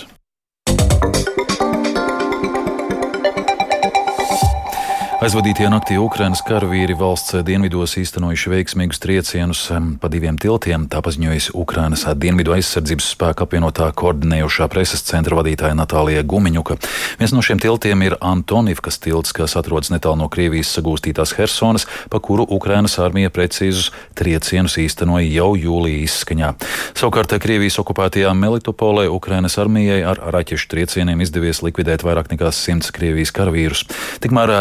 Aizvadītie 5.19 5.67
naktī 5.67 5.97
Ukrainas 5.99 6.39
karavīri 6.47 6.95
valsts 6.95 7.41
dienvidos 7.43 7.97
īstenojuši 7.99 8.53
veiksmīgus 8.53 9.01
triecienus 9.03 9.65
pa 9.99 10.07
diviem 10.13 10.37
tiltiem, 10.39 10.85
tā 10.87 11.01
paziņojas 11.03 11.49
Ukrainas 11.59 12.05
dienvidu 12.15 12.53
aizsardzības 12.55 13.09
spēka 13.17 13.43
apvienotā 13.49 13.89
koordinējošā 13.99 14.69
preses 14.71 15.03
centra 15.03 15.35
vadītāja 15.41 15.75
Natālija 15.75 16.23
Gumiņuka. 16.23 16.77
Viens 17.19 17.35
no 17.35 17.43
šiem 17.43 17.59
tiltiem 17.59 18.05
ir 18.07 18.15
Antonivkas 18.23 19.01
tilts, 19.03 19.35
kas 19.35 19.57
atrodas 19.59 19.91
netālu 19.91 20.21
no 20.21 20.29
Krievijas 20.31 20.71
sagūstītās 20.79 21.35
Hersonas, 21.35 21.89
pa 22.15 22.23
kuru 22.23 22.47
Ukrainas 22.47 22.95
armija 23.03 23.35
precīzus 23.35 23.91
triecienus 24.15 24.79
īstenoja 24.79 25.27
jau 25.35 25.51
jūlija 25.59 26.07
izskaņā. 26.07 26.53
Savukārt 26.95 27.35
Krievijas 27.43 27.81
okupētajā 27.83 28.37
Melitopolē 28.39 29.09
Ukrainas 29.11 29.59
armijai 29.59 29.99
ar 30.15 30.23
raķešu 30.39 30.71
triecieniem 30.71 31.27
izdevies 31.27 31.65
likvidēt 31.67 32.07
vairāk 32.07 32.31
nekā 32.37 32.55
simts 32.55 32.95
Krievijas 32.95 33.35
karavīrus. 33.35 33.83
Tikmēr 34.23 34.55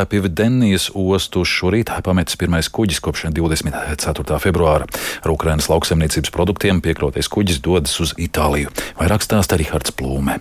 pie 0.47 0.53
Denijas 0.55 0.87
ostu 0.95 1.43
šorīt 1.43 1.91
pametis 2.03 2.37
pirmais 2.39 2.69
kuģis 2.71 3.01
kopš 3.03 3.27
24. 3.35 4.39
februāra. 4.39 4.87
Ar 5.23 5.31
Ukrainas 5.31 5.67
lauksaimniecības 5.67 6.31
produktiem 6.31 6.79
piekrotais 6.81 7.27
kuģis 7.27 7.59
dodas 7.59 7.99
uz 7.99 8.13
Itāliju. 8.15 8.71
Vairāk 8.99 9.25
stāsta 9.27 9.59
Rihards 9.59 9.91
Plūme. 9.91 10.39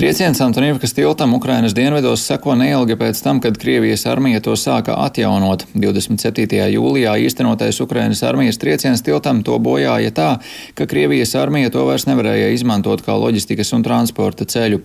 Trieciens 0.00 0.40
Antonievkas 0.40 0.92
tiltam 0.92 1.34
Ukrainas 1.34 1.74
dienvidos 1.76 2.22
seko 2.24 2.54
neilgi 2.56 2.94
pēc 2.96 3.18
tam, 3.20 3.36
kad 3.44 3.58
Krievijas 3.60 4.06
armija 4.08 4.40
to 4.40 4.54
sāka 4.56 4.94
atjaunot. 5.04 5.66
27. 5.74 6.56
jūlijā 6.72 7.18
īstenotais 7.20 7.82
Ukrainas 7.84 8.22
armijas 8.24 8.56
trieciens 8.56 9.04
tiltam 9.04 9.42
to 9.44 9.58
bojāja 9.60 10.08
tā, 10.16 10.28
ka 10.72 10.86
Krievijas 10.88 11.34
armija 11.36 11.68
to 11.74 11.84
vairs 11.84 12.06
nevarēja 12.08 12.46
izmantot 12.54 13.02
kā 13.04 13.12
loģistikas 13.12 13.74
un 13.76 13.84
transporta 13.84 14.46
ceļu. 14.48 14.78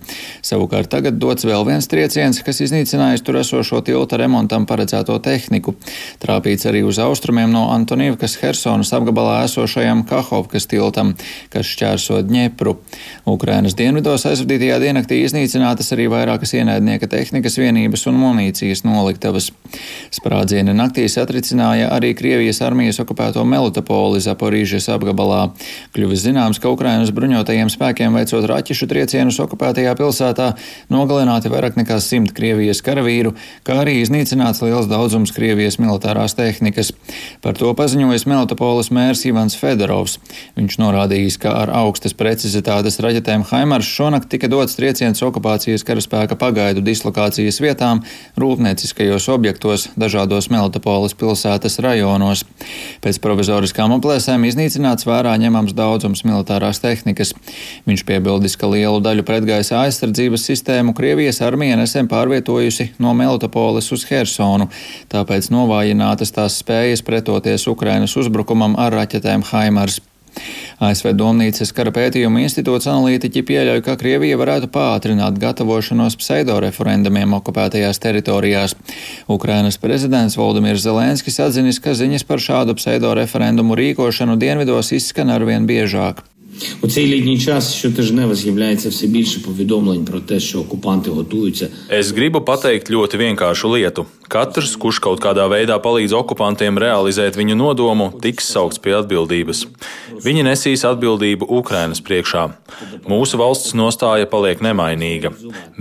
Savukārt 0.44 0.92
tagad 0.92 1.16
dots 1.16 1.48
vēl 1.48 1.64
viens 1.64 1.88
trieciens, 1.88 2.42
kas 2.44 2.60
iznīcinājis 2.68 3.24
tur 3.24 3.40
esošo 3.40 3.80
tilta 3.88 4.20
remontam 4.20 4.68
paredzēto 4.68 5.16
tehniku. 5.24 5.78
Trāpīts 6.20 6.68
arī 6.68 6.84
uz 6.84 7.00
austrumiem 7.00 7.56
no 7.56 7.70
Antonievkas 7.78 8.36
Hersonas 8.44 8.92
apgabalā 8.92 9.46
esošajam 9.48 10.04
Kahovkas 10.12 10.68
tiltam, 10.68 11.16
kas 11.56 11.72
šķērso 11.72 12.20
Dņepru. 12.28 12.76
Ukrainas 13.32 13.80
dienvidos 13.80 14.28
aizvadītajā 14.28 14.84
dienā 14.84 15.05
Diennaktī 15.06 15.22
iznīcinātas 15.22 15.92
arī 15.94 16.08
vairākas 16.10 16.56
ienaidnieka 16.58 17.06
tehnikas 17.06 17.60
vienības 17.62 18.08
un 18.10 18.16
munīcijas 18.18 18.82
noliktavas. 18.88 19.52
Sprādzieni 20.16 20.76
naktī 20.76 21.08
satricināja 21.12 21.90
arī 21.96 22.14
Krievijas 22.18 22.62
armijas 22.66 23.00
okupēto 23.04 23.44
Melitopoli 23.48 24.22
Zaporīžas 24.24 24.88
apgabalā. 24.94 25.50
Kļuvis 25.96 26.24
zināms, 26.26 26.60
ka 26.62 26.72
Ukrainas 26.74 27.12
bruņotajiem 27.16 27.72
spēkiem 27.72 28.16
veicot 28.16 28.48
raķešu 28.52 28.88
triecienus 28.92 29.40
okupētajā 29.44 29.96
pilsētā 30.00 30.52
nogalināti 30.94 31.52
vairāk 31.52 31.80
nekā 31.80 32.00
simt 32.04 32.34
Krievijas 32.38 32.84
karavīru, 32.86 33.34
kā 33.68 33.80
arī 33.84 33.98
iznīcināts 34.04 34.64
liels 34.66 34.90
daudzums 34.92 35.34
Krievijas 35.36 35.80
militārās 35.82 36.38
tehnikas. 36.38 36.94
Par 37.44 37.58
to 37.60 37.72
paziņojas 37.78 38.28
Melitopolis 38.30 38.92
mērs 38.96 39.26
Ivans 39.30 39.58
Fedorovs. 39.60 40.18
Viņš 40.56 40.80
norādījis, 40.82 41.40
ka 41.42 41.56
ar 41.64 41.74
augstas 41.84 42.16
precizitātes 42.18 43.00
raķetēm 43.04 43.46
Haimars 43.52 43.90
šonakt 43.90 44.30
tika 44.32 44.50
dots 44.52 44.78
trieciens 44.80 45.24
okupācijas 45.26 45.86
karaspēka 45.88 46.38
pagaidu 46.40 46.84
dislokācijas 46.86 47.62
vietām, 47.64 48.04
rūpnieciskajos 48.40 49.28
objektos, 49.34 49.65
dažādos 50.00 50.48
Melitopoles 50.54 51.16
pilsētas 51.18 51.80
rajonos. 51.84 52.44
Pēc 53.04 53.20
provizoriskām 53.24 53.94
aplēsēm 53.98 54.48
iznīcināts 54.50 55.08
vērā 55.10 55.36
ņemams 55.42 55.76
daudzums 55.78 56.24
militārās 56.28 56.82
tehnikas. 56.84 57.34
Viņš 57.90 58.06
piebildis, 58.08 58.58
ka 58.60 58.72
lielu 58.72 59.04
daļu 59.04 59.28
pretgaisa 59.28 59.82
aizsardzības 59.84 60.48
sistēmu 60.50 60.96
Krievijas 60.98 61.42
armija 61.46 61.78
nesen 61.80 62.10
pārvietojusi 62.12 62.94
no 63.04 63.14
Melitopoles 63.18 63.92
uz 63.96 64.08
Hersonu, 64.10 64.70
tāpēc 65.12 65.52
novājinātas 65.54 66.36
tās 66.36 66.60
spējas 66.64 67.06
pretoties 67.06 67.68
Ukrainas 67.72 68.16
uzbrukumam 68.20 68.78
ar 68.80 68.96
raķetēm 69.02 69.48
Haimars. 69.52 70.02
ASV 70.84 71.14
Domnīcas 71.16 71.72
kara 71.76 71.94
pētījuma 71.96 72.44
institūts 72.44 72.90
analītiķi 72.92 73.46
pieļauj, 73.48 73.82
ka 73.86 73.98
Krievija 74.02 74.38
varētu 74.42 74.70
pātrināt 74.74 75.40
gatavošanos 75.42 76.20
pseidoreferendumiem 76.22 77.38
okupētajās 77.40 78.02
teritorijās. 78.04 78.76
Ukrainas 79.32 79.80
prezidents 79.82 80.38
Valdemirs 80.40 80.84
Zelenskis 80.86 81.40
atzinis, 81.40 81.80
ka 81.80 81.96
ziņas 81.98 82.28
par 82.28 82.44
šādu 82.44 82.78
pseidoreferendumu 82.80 83.80
rīkošanu 83.80 84.40
dienvidos 84.42 84.92
izskan 84.96 85.32
arvien 85.34 85.68
biežāk. 85.70 86.26
У 86.83 86.89
цей 86.89 87.07
літній 87.07 87.39
час 87.39 87.75
щотижнево 87.75 88.35
з'являється 88.35 88.89
все 88.89 89.07
більше 89.07 89.41
повідомлень 89.41 90.05
про 90.05 90.21
те, 90.21 90.41
що 90.41 90.61
окупанти 90.61 91.11
готуються. 91.11 91.69
Es 91.91 92.13
gribu 92.15 92.41
pateikt 92.41 92.91
ļoti 92.91 93.17
vienkāršu 93.17 93.67
lietu. 93.75 94.07
Katrs, 94.31 94.77
kurš 94.79 95.01
kaut 95.03 95.19
kādā 95.19 95.49
veidā 95.51 95.75
palīdz 95.83 96.15
okupantiem 96.15 96.79
realizēt 96.79 97.35
viņu 97.35 97.57
nodomu, 97.59 98.13
tiks 98.23 98.47
saukts 98.55 98.79
pie 98.79 98.95
atbildības. 98.95 99.65
Viņi 100.23 100.45
nesīs 100.47 100.85
atbildību 100.87 101.49
Ukrainas 101.61 101.99
priekšā. 102.07 102.45
Mūsu 103.11 103.41
valsts 103.41 103.75
nostāja 103.75 104.29
paliek 104.31 104.63
nemainīga. 104.63 105.33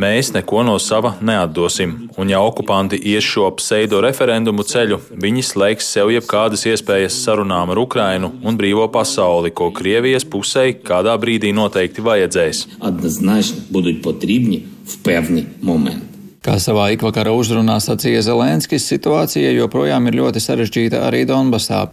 Mēs 0.02 0.34
neko 0.34 0.64
no 0.66 0.80
sava 0.82 1.14
neatdosim, 1.22 2.10
un 2.18 2.34
ja 2.34 2.42
okupanti 2.42 2.98
ies 3.12 3.28
šo 3.28 3.52
pseido 3.60 4.02
referendumu 4.02 4.66
ceļu, 4.66 4.98
viņi 5.26 5.46
slēgs 5.52 5.92
sev 5.94 6.10
jebkādas 6.16 6.66
iespējas 6.72 7.22
sarunām 7.22 7.70
ar 7.70 7.84
Ukrainu 7.86 8.32
un 8.42 8.58
brīvo 8.58 8.90
pasauli, 8.90 9.54
ko 9.54 9.70
Krievijas 9.76 10.26
pusē 10.26 10.63
kādā 10.84 11.16
brīdī 11.20 11.54
noteikti 11.54 12.02
vajadzēs. 12.02 12.68
Однозначно 12.80 13.58
будуть 13.70 14.02
потрібні 14.02 14.64
в 14.86 14.96
певний 14.96 15.46
момент. 15.62 16.04
Kā 16.40 16.56
savā 16.56 16.86
ikvakara 16.96 17.34
uzrunā 17.36 17.76
sacīja 17.84 18.22
Zelenskis, 18.24 18.86
situācija 18.88 19.52
joprojām 19.58 20.06
ir 20.08 20.16
ļoti 20.22 20.40
sarežģīta 20.40 21.02
arī 21.04 21.26
Donbasā. 21.28 21.90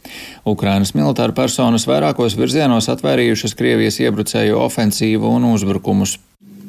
Ukrainas 0.46 0.94
militāra 0.94 1.34
personas 1.34 1.88
vairākos 1.90 2.36
virzienos 2.38 2.86
atvērījušas 2.92 3.56
Krievijas 3.58 3.98
iebrucēju 4.04 4.60
ofensīvu 4.62 5.34
un 5.34 5.50
uzbrukumus. 5.50 6.18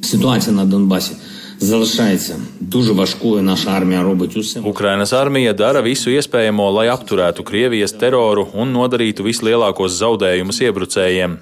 Situācija 0.01 0.53
на 0.53 0.65
Донбасі 0.65 1.13
залишається 1.60 2.36
дуже 2.60 2.91
важкою. 2.91 3.41
Наша 3.41 3.69
армія 3.69 4.03
робить 4.03 4.38
усе. 4.38 4.60
Ukrainas 4.60 5.13
armija 5.13 5.53
dara 5.53 5.81
visu 5.81 6.10
iespējamo, 6.10 6.72
lai 6.72 6.88
apturētu 6.89 7.43
Krievijas 7.43 7.93
teroru 7.93 8.48
un 8.53 8.74
nodarītu 8.74 9.22
vislielākos 9.22 10.01
zaudējumus 10.01 10.62
iebrucējiem. 10.65 11.38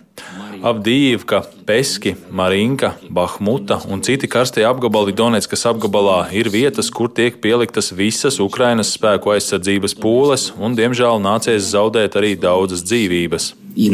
Abdijivka, 0.63 1.43
Peski, 1.65 2.15
Marinka, 2.31 2.93
Bahmuta 3.09 3.81
un 3.89 4.03
citi 4.05 4.29
karstie 4.29 4.67
apgabali 4.69 5.15
Donetskas 5.17 5.65
apgabalā 5.71 6.27
ir 6.37 6.51
vietas, 6.53 6.91
kur 6.93 7.09
tiek 7.09 7.41
pieliktas 7.41 7.89
visas 7.97 8.37
Ukrainas 8.45 8.93
spēku 8.93 9.33
aizsardzības 9.33 9.97
pūles, 9.97 10.51
un 10.61 10.77
diemžēl 10.77 11.23
nācies 11.25 11.73
zaudēt 11.73 12.21
arī 12.21 12.35
daudzas 12.37 12.85
dzīvības. 12.85 13.55
I, 13.73 13.89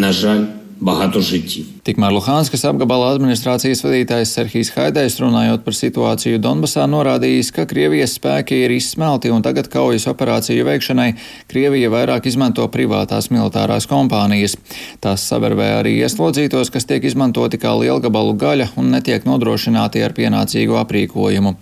багато 0.81 1.21
життів. 1.21 1.65
Tikmēr 1.81 2.13
Luhanskas 2.13 2.61
apgabala 2.69 3.07
administrācijas 3.15 3.79
vadītājs 3.81 4.31
Serhijas 4.35 4.69
Haidais 4.75 5.15
runājot 5.17 5.63
par 5.65 5.73
situāciju 5.73 6.37
Donbasā 6.37 6.83
norādījis, 6.85 7.49
ka 7.55 7.65
Krievijas 7.65 8.13
spēki 8.19 8.59
ir 8.67 8.73
izsmelti 8.75 9.31
un 9.33 9.41
tagad 9.41 9.65
kaujas 9.73 10.05
operāciju 10.11 10.65
veikšanai 10.67 11.07
Krievija 11.49 11.89
vairāk 11.89 12.29
izmanto 12.29 12.67
privātās 12.69 13.31
militārās 13.33 13.89
kompānijas. 13.89 14.53
Tās 15.01 15.25
savervē 15.25 15.71
arī 15.79 15.95
ieslodzītos, 16.03 16.69
kas 16.69 16.85
tiek 16.85 17.05
izmantoti 17.09 17.57
kā 17.61 17.73
lielgabalu 17.81 18.37
gaļa 18.37 18.69
un 18.77 18.93
netiek 18.93 19.25
nodrošināti 19.25 20.05
ar 20.05 20.13
pienācīgu 20.17 20.77
aprīkojumu. 20.83 21.55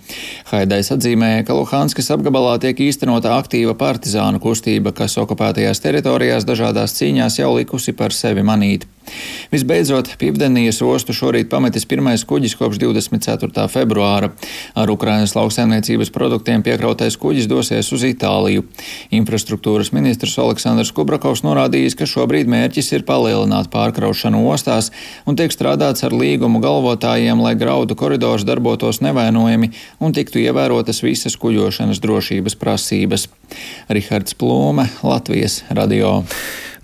Haidais 0.51 0.91
atzīmēja, 0.95 1.47
ka 1.47 1.55
Luhanskas 1.55 2.11
apgabalā 2.15 2.57
tiek 2.59 2.83
īstenota 2.89 3.37
aktīva 3.39 3.75
partizānu 3.79 4.43
kustība, 4.43 4.91
kas 4.91 5.15
okupētajās 5.23 5.79
teritorijās 5.79 6.47
dažādās 6.47 6.99
cīņās 6.99 7.39
jau 7.39 7.55
likusi 7.55 7.95
par 7.95 8.11
sevi 8.11 8.43
manīt. 8.43 8.87
Visbeidzot, 9.52 10.08
Pīpdenijas 10.18 10.80
ostu 10.82 11.14
šorīt 11.14 11.50
pametis 11.52 11.84
pirmais 11.88 12.24
kuģis 12.26 12.56
kopš 12.58 12.80
24. 12.82 13.66
februāra. 13.70 14.30
Ar 14.74 14.90
Ukrainas 14.90 15.34
lauksaimniecības 15.36 16.10
produktiem 16.14 16.64
piekrautais 16.64 17.18
kuģis 17.20 17.48
dosies 17.50 17.90
uz 17.94 18.06
Itāliju. 18.08 18.64
Infrastruktūras 19.14 19.92
ministrs 19.94 20.36
Aleksandrs 20.40 20.92
Kubrakovs 20.96 21.44
norādījis, 21.46 21.96
ka 21.98 22.08
šobrīd 22.08 22.50
mērķis 22.50 22.92
ir 22.96 23.06
palielināt 23.08 23.70
pārkraušanu 23.74 24.42
ostās 24.50 24.90
un 25.28 25.38
tiek 25.38 25.54
strādāts 25.54 26.06
ar 26.06 26.16
līgumu 26.16 26.62
galvotājiem, 26.64 27.44
lai 27.44 27.54
graudu 27.60 27.96
koridors 27.98 28.46
darbotos 28.48 29.02
nevainojami 29.04 29.72
un 30.00 30.16
tiktu 30.16 30.42
ievērotas 30.42 31.04
visas 31.04 31.38
kuģošanas 31.40 32.02
drošības 32.02 32.58
prasības. 32.60 33.28
Rihards 33.92 34.34
Plūme, 34.40 34.88
Latvijas 35.04 35.62
radio. 35.70 36.22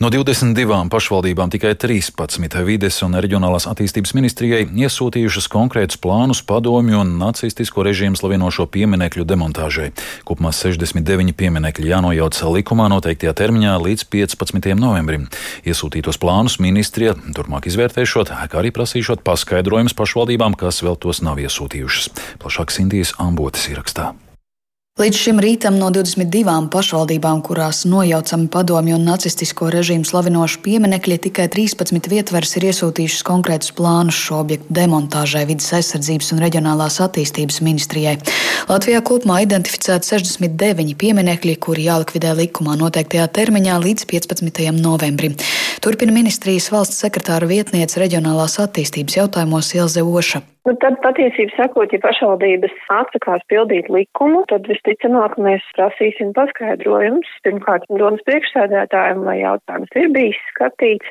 No 0.01 0.09
22 0.09 0.89
pašvaldībām 0.89 1.51
tikai 1.53 1.75
13 1.77 2.55
vides 2.65 3.03
un 3.05 3.19
reģionālās 3.21 3.67
attīstības 3.69 4.15
ministrijai 4.17 4.63
iesūtījušas 4.65 5.49
konkrētus 5.53 6.01
plānus 6.01 6.41
padomju 6.41 7.03
un 7.03 7.11
nacistisko 7.21 7.85
režīmu 7.85 8.17
slavinošo 8.17 8.65
pieminekļu 8.73 9.27
demontāžai. 9.29 9.91
Kopumā 10.25 10.55
69 10.57 11.37
pieminekļi 11.37 11.93
jānojauc 11.93 12.41
likumā 12.57 12.89
noteiktajā 12.95 13.35
termiņā 13.43 13.77
līdz 13.85 14.07
15. 14.17 14.71
novembrim. 14.81 15.29
Iesūtītos 15.69 16.17
plānus 16.17 16.57
ministrija 16.65 17.13
turpmāk 17.37 17.69
izvērtēšot, 17.69 18.33
kā 18.33 18.63
arī 18.65 18.73
prasīšot 18.73 19.21
paskaidrojumus 19.21 19.99
pašvaldībām, 20.01 20.57
kas 20.57 20.81
vēl 20.81 20.97
tos 20.97 21.21
nav 21.21 21.45
iesūtījušas. 21.45 22.09
Plašāk 22.41 22.73
Sindijas 22.73 23.13
ambotas 23.21 23.69
ierakstā. 23.69 24.15
Līdz 24.99 25.15
šim 25.17 25.39
rītam 25.39 25.77
no 25.79 25.87
22 25.95 26.67
pašvaldībām, 26.69 27.45
kurās 27.47 27.85
nojaucami 27.87 28.49
padomju 28.51 28.97
un 28.99 29.05
nacistisko 29.07 29.69
režīmu 29.71 30.03
slavinoši 30.05 30.59
pieminekļi, 30.65 31.19
tikai 31.29 31.47
13 31.55 32.09
vietvers 32.11 32.57
ir 32.59 32.67
iesūtījušas 32.73 33.23
konkrētus 33.29 33.71
plānus 33.79 34.19
šo 34.19 34.41
objektu 34.43 34.75
demontāžai 34.81 35.45
vidas 35.47 35.71
aizsardzības 35.79 36.33
un 36.35 36.43
reģionālās 36.43 36.99
attīstības 37.07 37.63
ministrijai. 37.63 38.17
Latvijā 38.67 38.99
kopumā 39.07 39.39
identificēti 39.47 40.11
69 40.11 40.99
pieminekļi, 40.99 41.57
kuri 41.63 41.87
jālikvidē 41.87 42.35
likumā 42.43 42.75
noteiktajā 42.83 43.31
termiņā 43.39 43.79
līdz 43.87 44.11
15. 44.11 44.65
novembrim. 44.83 45.39
Turpina 45.81 46.19
ministrijas 46.19 46.67
valsts 46.75 46.99
sekretāra 47.07 47.47
vietniece 47.47 48.03
reģionālās 48.03 48.59
attīstības 48.67 49.23
jautājumos 49.23 49.71
Ilze 49.79 50.03
Oša. 50.03 50.43
Nu, 50.69 50.75
tad 50.77 50.99
patiesībā 51.01 51.55
sakot, 51.57 51.93
ja 51.95 51.99
pašvaldības 52.03 52.75
atsakās 52.93 53.41
pildīt 53.49 53.87
likumu, 53.89 54.43
tad 54.51 54.67
visticamāk 54.69 55.39
mēs 55.41 55.65
prasīsim 55.79 56.35
paskaidrojumus. 56.37 57.31
Pirmkārt, 57.47 57.87
domas 57.89 58.21
priekšsēdētājiem, 58.29 59.23
vai 59.25 59.39
jautājums 59.41 59.97
ir 59.97 60.11
bijis 60.13 60.43
skatīts. 60.53 61.09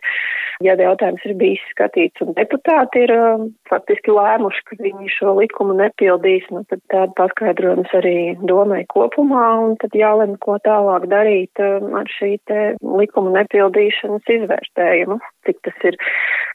Ja 0.62 0.76
jautājums 0.78 1.24
ir 1.26 1.34
bijis 1.40 1.64
skatīts 1.72 2.22
un 2.22 2.36
deputāti 2.38 3.06
ir 3.06 3.14
um, 3.16 3.46
faktiski 3.72 4.14
lēmuši, 4.14 4.64
ka 4.68 4.78
viņi 4.84 5.10
šo 5.16 5.34
likumu 5.40 5.74
nepildīs, 5.80 6.46
nu, 6.54 6.62
tad 6.70 6.84
tāda 6.92 7.16
paskaidrojums 7.18 7.94
arī 7.98 8.16
domai 8.44 8.84
kopumā, 8.92 9.48
un 9.64 9.78
tad 9.82 9.96
jālem, 9.98 10.36
ko 10.44 10.60
tālāk 10.68 11.08
darīt 11.10 11.64
um, 11.64 11.96
ar 11.98 12.12
šī 12.20 12.36
te 12.52 12.62
likuma 12.84 13.34
nepildīšanas 13.40 14.30
izvērtējumu. 14.36 15.22
Cik 15.50 15.64
tas 15.66 15.86
ir 15.90 15.98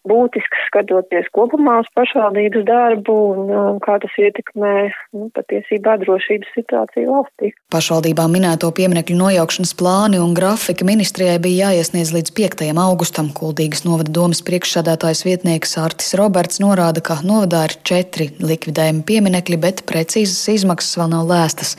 būtisks 0.04 0.66
skatoties 0.68 1.28
kopumā 1.34 1.78
uz 1.80 1.88
pašvaldības 1.96 2.66
darbu 2.68 3.14
un 3.32 3.50
um, 3.50 3.78
kā 3.82 3.96
tas 4.02 4.12
ietekmē 4.20 4.72
nu, 5.16 5.30
patiesībā 5.34 5.96
drošības 6.02 6.50
situāciju 6.58 7.08
valstī. 7.08 7.52
Pašvaldībām 7.72 8.34
minēto 8.36 8.68
pieminekļu 8.76 9.16
nojaukšanas 9.16 9.72
plāni 9.80 10.20
un 10.20 10.34
grafika 10.36 10.84
ministrijai 10.86 11.38
bija 11.42 11.70
jāiesniedz 11.72 12.12
līdz 12.16 12.34
5. 12.36 12.66
augustam. 12.84 13.30
Kuldīgas 13.34 13.86
novada 13.88 14.12
domas 14.12 14.44
priekšsādātājs 14.44 15.24
vietnieks 15.24 15.72
Artis 15.80 16.12
Roberts 16.20 16.60
norāda, 16.62 17.00
ka 17.04 17.18
novadā 17.24 17.64
ir 17.70 17.76
četri 17.88 18.28
likvidējumi 18.44 19.06
pieminekļi, 19.08 19.60
bet 19.64 19.82
precīzas 19.88 20.44
izmaksas 20.52 21.00
vēl 21.00 21.10
nav 21.16 21.24
lēstas. 21.32 21.74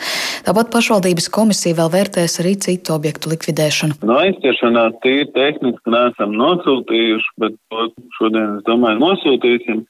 Tāpat 0.49 0.73
pašvaldības 0.73 1.29
komisija 1.37 1.77
vēl 1.77 1.93
vērtēs 1.93 2.41
arī 2.41 2.57
citu 2.65 2.97
objektu 2.97 3.29
likvidēšanu. 3.35 4.01
No 4.05 4.17
aizķeršanā 4.25 4.87
tīri 5.05 5.29
tehniski 5.37 5.93
neesam 5.93 6.33
nosūtījuši, 6.41 7.04
bet 7.41 7.57
to 7.71 7.87
šodien, 8.17 8.59
es 8.59 8.65
domāju, 8.67 9.01
nosūtīsim. 9.03 9.83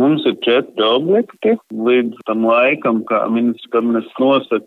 Mums 0.00 0.24
ir 0.28 0.36
četri 0.46 0.84
objekti. 0.86 1.56
Līdz 1.88 2.22
tam 2.28 2.46
laikam, 2.48 3.02
kā 3.08 3.24
ministrs 3.32 3.72
kabinets 3.74 4.20
nosaka, 4.22 4.66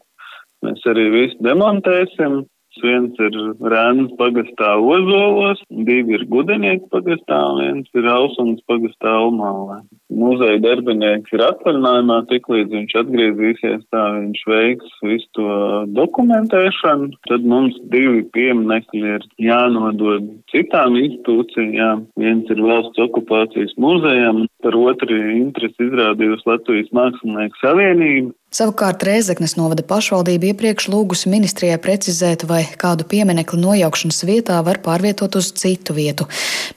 mēs 0.65 0.83
arī 0.89 1.07
visu 1.13 1.39
demontēsim. 1.45 2.43
Viens 2.81 3.19
ir 3.21 3.35
Rēnas 3.61 4.11
pagastā 4.19 4.73
Ozolos, 4.81 5.61
divi 5.69 6.17
ir 6.17 6.25
Gudenieki 6.31 6.89
pagastā, 6.91 7.39
viens 7.59 7.89
ir 7.93 8.07
Ausumas 8.09 8.63
pagastā 8.69 9.13
Almālē. 9.21 9.81
Muzeja 10.13 10.59
darbinieks 10.63 11.33
ir 11.33 11.43
atvaļinājumā, 11.45 12.17
tik 12.29 12.49
līdz 12.51 12.75
viņš 12.77 12.95
atgriezīsies, 13.03 13.85
tā 13.93 14.03
viņš 14.17 14.43
veiks 14.49 14.97
visu 15.05 15.29
to 15.37 15.55
dokumentēšanu. 15.97 17.13
Tad 17.29 17.47
mums 17.53 17.77
divi 17.93 18.25
pieminekļi 18.35 19.03
ir 19.17 19.27
jānodod 19.41 20.29
citām 20.53 20.97
institūcijām. 20.99 22.07
Viens 22.19 22.53
ir 22.53 22.61
valsts 22.61 23.05
okupācijas 23.07 23.73
muzejam, 23.81 24.45
par 24.63 24.77
otru 24.79 25.17
interesi 25.37 25.89
izrādījusi 25.89 26.49
Latvijas 26.49 26.93
Mākslinieku 26.95 27.61
savienība. 27.61 28.33
Savukārt 28.53 29.01
Rēzeknes 29.01 29.55
novada 29.57 29.81
pašvaldība 29.89 30.51
iepriekš 30.51 30.85
lūgusi 30.93 31.31
ministrijai 31.31 31.79
precizēt, 31.81 32.43
vai 32.45 32.59
kādu 32.77 33.07
pieminekli 33.09 33.57
nojaukšanas 33.57 34.19
vietā 34.29 34.59
var 34.67 34.77
pārvietot 34.85 35.39
uz 35.39 35.47
citu 35.57 35.95
vietu. 35.97 36.27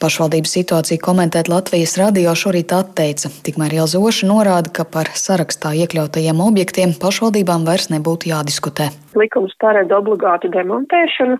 Pašvaldības 0.00 0.54
situāciju 0.56 1.02
komentēt 1.04 1.50
Latvijas 1.52 1.98
radio 2.00 2.32
šorīt 2.32 2.72
atteica, 2.72 3.28
tikmēr 3.44 3.76
Jelzoša 3.76 4.30
norāda, 4.30 4.72
ka 4.72 4.88
par 4.88 5.12
sarakstā 5.20 5.74
iekļautajiem 5.82 6.40
objektiem 6.46 6.96
pašvaldībām 7.02 7.68
vairs 7.68 7.90
nebūtu 7.92 8.32
jādiskutē. 8.32 8.88
Likums 9.20 9.52
paredz 9.60 9.92
obligātu 9.92 10.48
demontēšanu. 10.56 11.36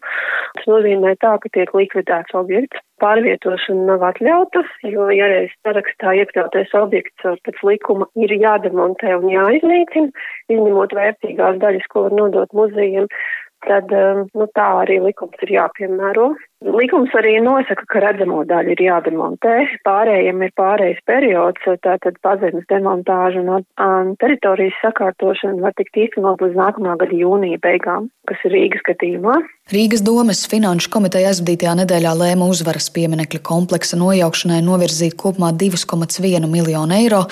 Tas 0.61 0.69
nozīmē 0.69 1.17
tā, 1.25 1.33
ka 1.41 1.49
tiek 1.57 1.73
likvidēts 1.73 2.37
objekts. 2.37 2.85
Pārvietošana 3.03 3.83
nav 3.91 4.05
atļauta, 4.09 4.63
jo, 4.89 5.09
ja 5.13 5.27
reiz 5.29 5.51
sarakstā 5.67 6.15
iekļautais 6.23 6.71
objekts 6.79 7.27
pēc 7.45 7.59
likuma 7.69 8.09
ir 8.17 8.33
jādemontē 8.33 9.19
un 9.19 9.29
jāiznīcina, 9.29 10.09
izņemot 10.49 10.95
vērtīgās 10.97 11.61
daļas, 11.61 11.91
ko 11.93 12.07
var 12.07 12.17
nodot 12.17 12.57
muzejiem, 12.57 13.11
tad 13.67 13.93
nu, 13.93 14.49
tā 14.57 14.69
arī 14.85 14.99
likums 15.05 15.45
ir 15.45 15.53
jāpiemēro. 15.59 16.31
Likums 16.65 17.13
arī 17.13 17.35
nosaka, 17.45 17.85
ka 17.85 18.01
redzamo 18.01 18.39
daļu 18.49 18.73
ir 18.73 18.81
jādemontē. 18.87 19.57
Pārējiem 19.85 20.41
ir 20.47 20.53
pārējais 20.57 21.03
periods, 21.05 21.67
tātad 21.85 22.17
pazemes 22.25 22.65
demontāža 22.73 23.43
un 23.43 23.51
um, 23.61 24.15
teritorijas 24.17 24.79
sakārtošana 24.81 25.61
var 25.61 25.77
tikt 25.77 26.01
īstenot 26.07 26.41
līdz 26.41 26.57
nākamā 26.57 26.97
gada 27.03 27.13
jūnija 27.13 27.61
beigām, 27.61 28.09
kas 28.25 28.41
ir 28.49 28.57
Rīgas 28.57 28.81
skatījumā. 28.87 29.37
Rīgas 29.69 30.01
domes 30.07 30.47
finanšu 30.49 30.89
komiteja 30.95 31.35
aizvadītajā 31.35 31.75
nedēļā 31.83 32.15
lēma 32.23 32.49
uzvaras 32.49 32.89
pieminekļa 32.95 33.43
kompleksa 33.45 34.01
nojaukšanai 34.01 34.63
novirzīt 34.65 35.19
kopumā 35.21 35.53
2,1 35.61 36.49
miljonu 36.49 36.97
eiro. 36.97 37.25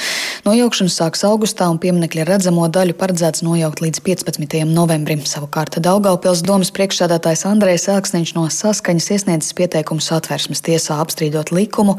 Nojaukšana 0.44 0.92
sāks 0.92 1.24
augustā 1.24 1.70
un 1.72 1.80
pieminekļa 1.80 2.28
redzamo 2.28 2.68
daļu 2.68 2.98
paredzēts 3.00 3.46
nojaukt 3.46 3.80
līdz 3.86 4.04
15. 4.04 4.60
novembrim. 4.68 5.24
Savukārt 5.24 5.80
Daugaupils 5.80 6.44
domas 6.44 6.74
priekšsēdētājs 6.76 7.46
Andrejs 7.48 7.88
Elksniņš 7.94 8.34
no 8.36 8.48
saskaņas 8.52 9.13
iesniedzis 9.14 9.54
pieteikumu 9.56 10.02
satversmes 10.04 10.62
tiesā 10.64 10.98
apstrīdot 11.02 11.52
likumu, 11.54 11.96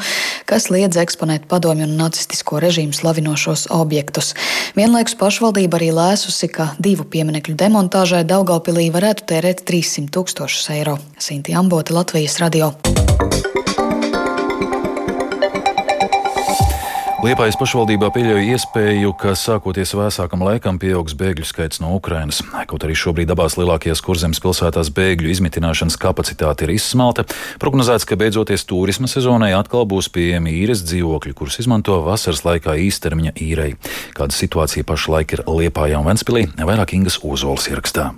kas 0.49 0.69
liedz 0.73 0.99
eksponēt 1.01 1.47
padomju 1.51 1.87
un 1.87 1.95
nacistisko 1.99 2.61
režīmu 2.63 2.95
slavinošos 2.95 3.67
objektus. 3.75 4.33
Vienlaikus 4.77 5.17
pašvaldība 5.19 5.79
arī 5.79 5.91
lēsusi, 5.95 6.51
ka 6.51 6.71
divu 6.79 7.07
pieminekļu 7.09 7.57
demontāžai 7.59 8.25
Daugaupilī 8.27 8.89
varētu 8.95 9.29
tērēt 9.33 9.65
300 9.67 10.11
tūkstošus 10.15 10.69
eiro. 10.77 10.99
Sinti 11.19 11.55
Ambota, 11.57 11.95
Latvijas 11.95 12.39
radio. 12.43 12.73
Liepājas 17.25 17.55
pašvaldībā 17.57 18.11
pieļauj 18.13 18.51
iespēju, 18.53 19.09
ka 19.17 19.31
sākoties 19.39 19.95
vēsākam 19.97 20.43
laikam 20.45 20.75
pieaugs 20.77 21.15
bēgļu 21.17 21.47
skaits 21.49 21.79
no 21.81 21.95
Ukrainas. 21.97 22.43
Kaut 22.69 22.85
arī 22.85 22.93
šobrīd 23.01 23.31
abās 23.33 23.55
lielākajās 23.57 24.03
kurzemes 24.05 24.41
pilsētās 24.43 24.91
bēgļu 24.93 25.31
izmitināšanas 25.33 25.97
kapacitāte 25.97 26.67
ir 26.67 26.75
izsmelta, 26.75 27.25
prognozēts, 27.63 28.05
ka 28.05 28.19
beidzoties 28.21 28.67
turisma 28.69 29.09
sezonai 29.09 29.55
atkal 29.57 29.87
būs 29.89 30.11
pieejami 30.13 30.53
īres 30.59 30.85
dzīvokļi, 30.85 31.33
kurus 31.39 31.57
izmanto 31.63 31.97
vasaras 32.05 32.43
laikā 32.45 32.77
īstermiņa 32.85 33.33
īrei. 33.41 33.71
Kāda 34.13 34.37
situācija 34.37 34.85
pašlaik 34.85 35.39
ir 35.39 35.45
Liepājā 35.49 36.03
un 36.03 36.11
Ventspilī, 36.11 36.45
vairāk 36.61 36.93
Ingas 36.99 37.17
Ozols 37.25 37.71
ierakstā. 37.73 38.11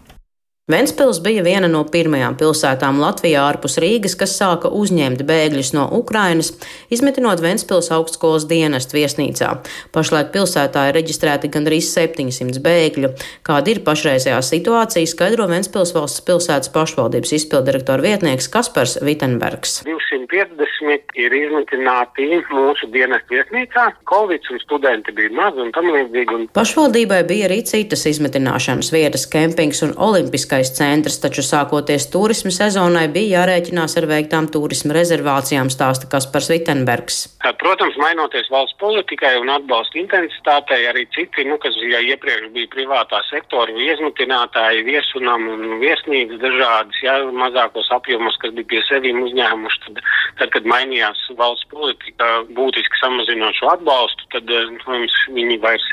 Ventspils 0.71 1.21
bija 1.23 1.45
viena 1.45 1.67
no 1.71 1.85
pirmajām 1.87 2.33
pilsētām 2.35 2.97
Latvijā 2.99 3.39
ārpus 3.39 3.77
Rīgas, 3.79 4.17
kas 4.19 4.33
sāka 4.35 4.67
uzņemt 4.75 5.21
bēgļus 5.23 5.69
no 5.77 5.85
Ukrainas, 5.95 6.49
izmetinot 6.91 7.39
Ventspils 7.39 7.87
augstskolas 7.95 8.43
dienestu 8.49 8.97
viesnīcā. 8.97 9.53
Pašlaik 9.95 10.33
pilsētā 10.33 10.89
ir 10.89 10.97
reģistrēti 10.99 11.47
gandrīz 11.53 11.87
700 11.93 12.59
bēgļu. 12.65 13.13
Kāda 13.47 13.71
ir 13.71 13.79
pašreizējā 13.87 14.41
situācija, 14.43 15.07
skaidro 15.07 15.45
Ventspils 15.47 15.95
valsts 15.95 16.25
pilsētas 16.27 16.73
pašvaldības 16.75 17.31
izpildirektora 17.39 18.03
vietnieks 18.03 18.51
Kaspars 18.51 18.97
Vitenbergs. 19.07 19.85
250 19.87 21.15
ir 21.15 21.37
izmitināti 21.39 22.27
mūsu 22.51 22.91
dienestu 22.91 23.37
viesnīcā. 23.37 23.87
Covid 24.11 24.51
un 24.51 24.59
studenti 24.65 25.15
bija 25.15 25.31
maz 25.39 25.55
un 25.55 25.71
tam 25.71 25.87
līdzīgi. 25.95 26.35
Un... 26.35 26.45
Pašvaldībai 26.59 27.23
bija 27.31 27.47
arī 27.47 27.63
citas 27.63 28.03
izmitināšanas 28.11 28.91
vietas, 28.91 29.29
kempings 29.31 29.85
un 29.87 29.95
olimpiskais 29.95 30.56
turistiskais 30.57 30.77
centrs, 30.77 31.19
taču 31.21 31.43
sākoties 31.43 32.09
turismu 32.11 32.51
sezonai 32.51 33.07
bija 33.11 33.41
jārēķinās 33.41 33.97
ar 33.97 34.07
veiktām 34.09 34.47
turismu 34.49 34.93
rezervācijām, 34.93 35.69
stāsta 35.69 36.07
Kaspars 36.09 36.49
Vitenbergs. 36.49 37.37
Protams, 37.59 37.97
mainoties 37.97 38.49
valsts 38.49 38.77
politikai 38.79 39.37
un 39.39 39.49
atbalsta 39.49 39.99
intensitātei, 39.99 40.87
arī 40.89 41.05
citi, 41.13 41.45
nu, 41.45 41.57
kas 41.57 41.75
ja 41.89 41.99
iepriekš 41.99 42.49
bija 42.53 42.67
privātā 42.73 43.21
sektora 43.29 43.71
iezmutinātāji, 43.71 44.85
viesunam 44.87 45.47
un 45.47 45.79
viesnīgas 45.81 46.39
dažādas, 46.41 47.01
ja, 47.03 47.19
mazākos 47.31 47.89
apjomos, 47.91 48.37
kas 48.41 48.53
bija 48.53 48.71
pie 48.71 48.81
sevīm 48.87 49.21
uzņēmuši, 49.25 49.83
tad, 49.85 50.01
tad, 50.39 50.53
kad 50.55 50.69
mainījās 50.69 51.27
valsts 51.37 51.67
politika 51.73 52.43
būtiski 52.57 53.01
samazinot 53.01 53.57
šo 53.57 53.73
atbalstu, 53.75 54.29
tad, 54.33 54.49
protams, 54.83 55.21
viņi 55.35 55.61
vairs 55.63 55.87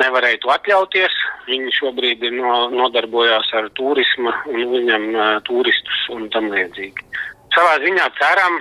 nevarēja 0.00 0.40
to 0.42 0.52
atļauties. 0.54 1.16
Viņi 1.48 1.74
šobrīd 1.76 2.24
no, 2.34 2.54
nodarbojās 2.72 3.50
ar 3.58 3.70
turismu 3.78 4.32
un 4.50 4.64
uzņem 4.64 5.08
uh, 5.12 5.28
turistus 5.48 6.04
un 6.14 6.28
tam 6.34 6.50
līdzīgi. 6.54 7.06
Savā 7.54 7.78
ziņā 7.82 8.06
ceram, 8.18 8.58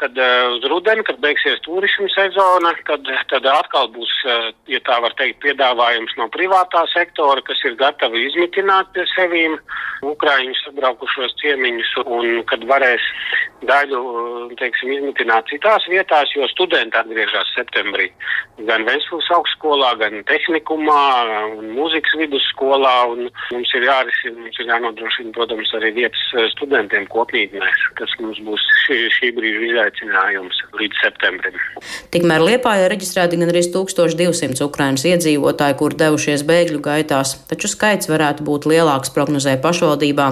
ka 0.00 0.08
uz 0.54 0.66
rudeni, 0.70 1.04
kad 1.06 1.20
beigsies 1.22 1.62
turismu 1.64 2.08
sezona, 2.12 2.74
kad 2.88 3.06
tad 3.30 3.46
atkal 3.50 3.88
būs, 3.94 4.12
ja 4.70 4.80
tā 4.86 5.00
var 5.04 5.14
teikt, 5.18 5.40
piedāvājums 5.44 6.14
no 6.20 6.28
privātā 6.34 6.84
sektora, 6.92 7.42
kas 7.46 7.62
ir 7.64 7.78
gatavi 7.80 8.26
izmitināt 8.28 8.92
pie 8.94 9.06
sevīm 9.14 9.58
Ukraiņus 10.04 10.66
atbraukušos 10.72 11.36
ciemiņus 11.40 11.92
un 12.04 12.42
kad 12.50 12.64
varēs 12.68 13.04
daļu, 13.64 14.00
teiksim, 14.60 14.92
izmitināt 14.98 15.48
citās 15.48 15.86
vietās, 15.88 16.32
jo 16.36 16.48
studenti 16.52 16.98
atgriežas 17.00 17.54
septembrī 17.56 18.10
gan 18.68 18.84
Vēstures 18.86 19.30
augstskolā, 19.34 19.94
gan 19.98 20.20
tehnikumā, 20.28 21.00
un 21.58 21.72
mūzikas 21.74 22.14
vidusskolā, 22.20 22.94
un 23.10 23.26
mums 23.50 23.72
ir 23.74 23.86
jārisina, 23.88 24.44
mums 24.44 24.60
ir 24.60 24.70
jānodrošina, 24.70 25.32
protams, 25.34 25.72
arī 25.78 25.90
vietas 25.96 26.52
studentiem 26.54 27.08
kopmītnēs, 27.10 27.88
kas 27.98 28.14
mums 28.24 28.40
būs 28.44 28.64
šī, 28.84 28.98
šī 29.12 29.30
brīža 29.36 29.62
izaicinājums 29.68 30.60
līdz 30.78 31.00
septembrim. 31.02 31.56
Tikmēr 32.14 32.44
Liepājā 32.44 32.88
reģistrēti 32.92 33.38
gan 33.40 33.52
arī 33.52 33.62
1200 33.74 34.64
Ukrainas 34.66 35.04
iedzīvotāji, 35.08 35.76
kur 35.80 35.96
devušies 35.98 36.44
bēgļu 36.48 36.80
gaitās, 36.84 37.36
taču 37.50 37.70
skaits 37.70 38.10
varētu 38.10 38.46
būt 38.46 38.68
lielāks 38.70 39.12
prognozē 39.14 39.56
pašvaldībā. 39.64 40.28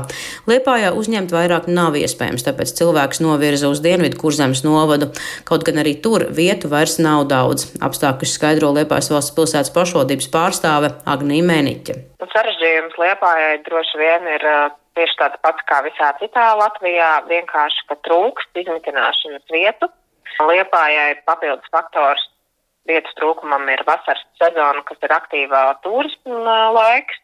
Liepājā 0.51 0.93
uzņemt 0.99 1.35
vairāk 1.35 1.69
nav 1.71 1.97
iespējams, 2.01 2.47
tāpēc 2.49 2.75
cilvēks 2.81 3.23
novirza 3.25 3.71
uz 3.73 3.83
dienvidu 3.85 4.21
kurzemes 4.21 4.65
novadu, 4.67 5.13
kaut 5.49 5.67
gan 5.69 5.83
arī 5.85 5.97
tur 6.05 6.29
vietu 6.35 6.71
vairs 6.73 6.99
nav 7.03 7.27
daudz. 7.33 7.71
Apstākļus 7.83 8.37
skaidro 8.39 8.73
Liepājas 8.77 9.13
valsts 9.13 9.37
pilsētas 9.37 9.75
pašvaldības 9.75 10.31
pārstāve 10.33 10.95
Agnija 11.09 11.49
Mēniķa. 11.49 11.99
Sarežģījums 12.33 12.97
Liepājai 13.01 13.59
droši 13.67 13.99
vien 14.01 14.31
ir 14.37 14.47
tieši 14.99 15.19
tāds 15.21 15.41
pats 15.45 15.65
kā 15.69 15.81
visā 15.87 16.13
citā 16.21 16.53
Latvijā, 16.59 17.11
vienkārši, 17.31 17.87
ka 17.89 17.99
trūkst 18.09 18.63
izmitināšanas 18.65 19.45
vietu. 19.53 19.89
Liepājai 20.41 21.23
papildus 21.29 21.69
faktors 21.75 22.23
vietas 22.89 23.15
trūkumam 23.19 23.69
ir 23.71 23.85
vasaras 23.87 24.23
sezona, 24.41 24.83
kas 24.89 25.03
ir 25.05 25.15
aktīvā 25.15 25.63
turisma 25.85 26.57
laiks, 26.75 27.21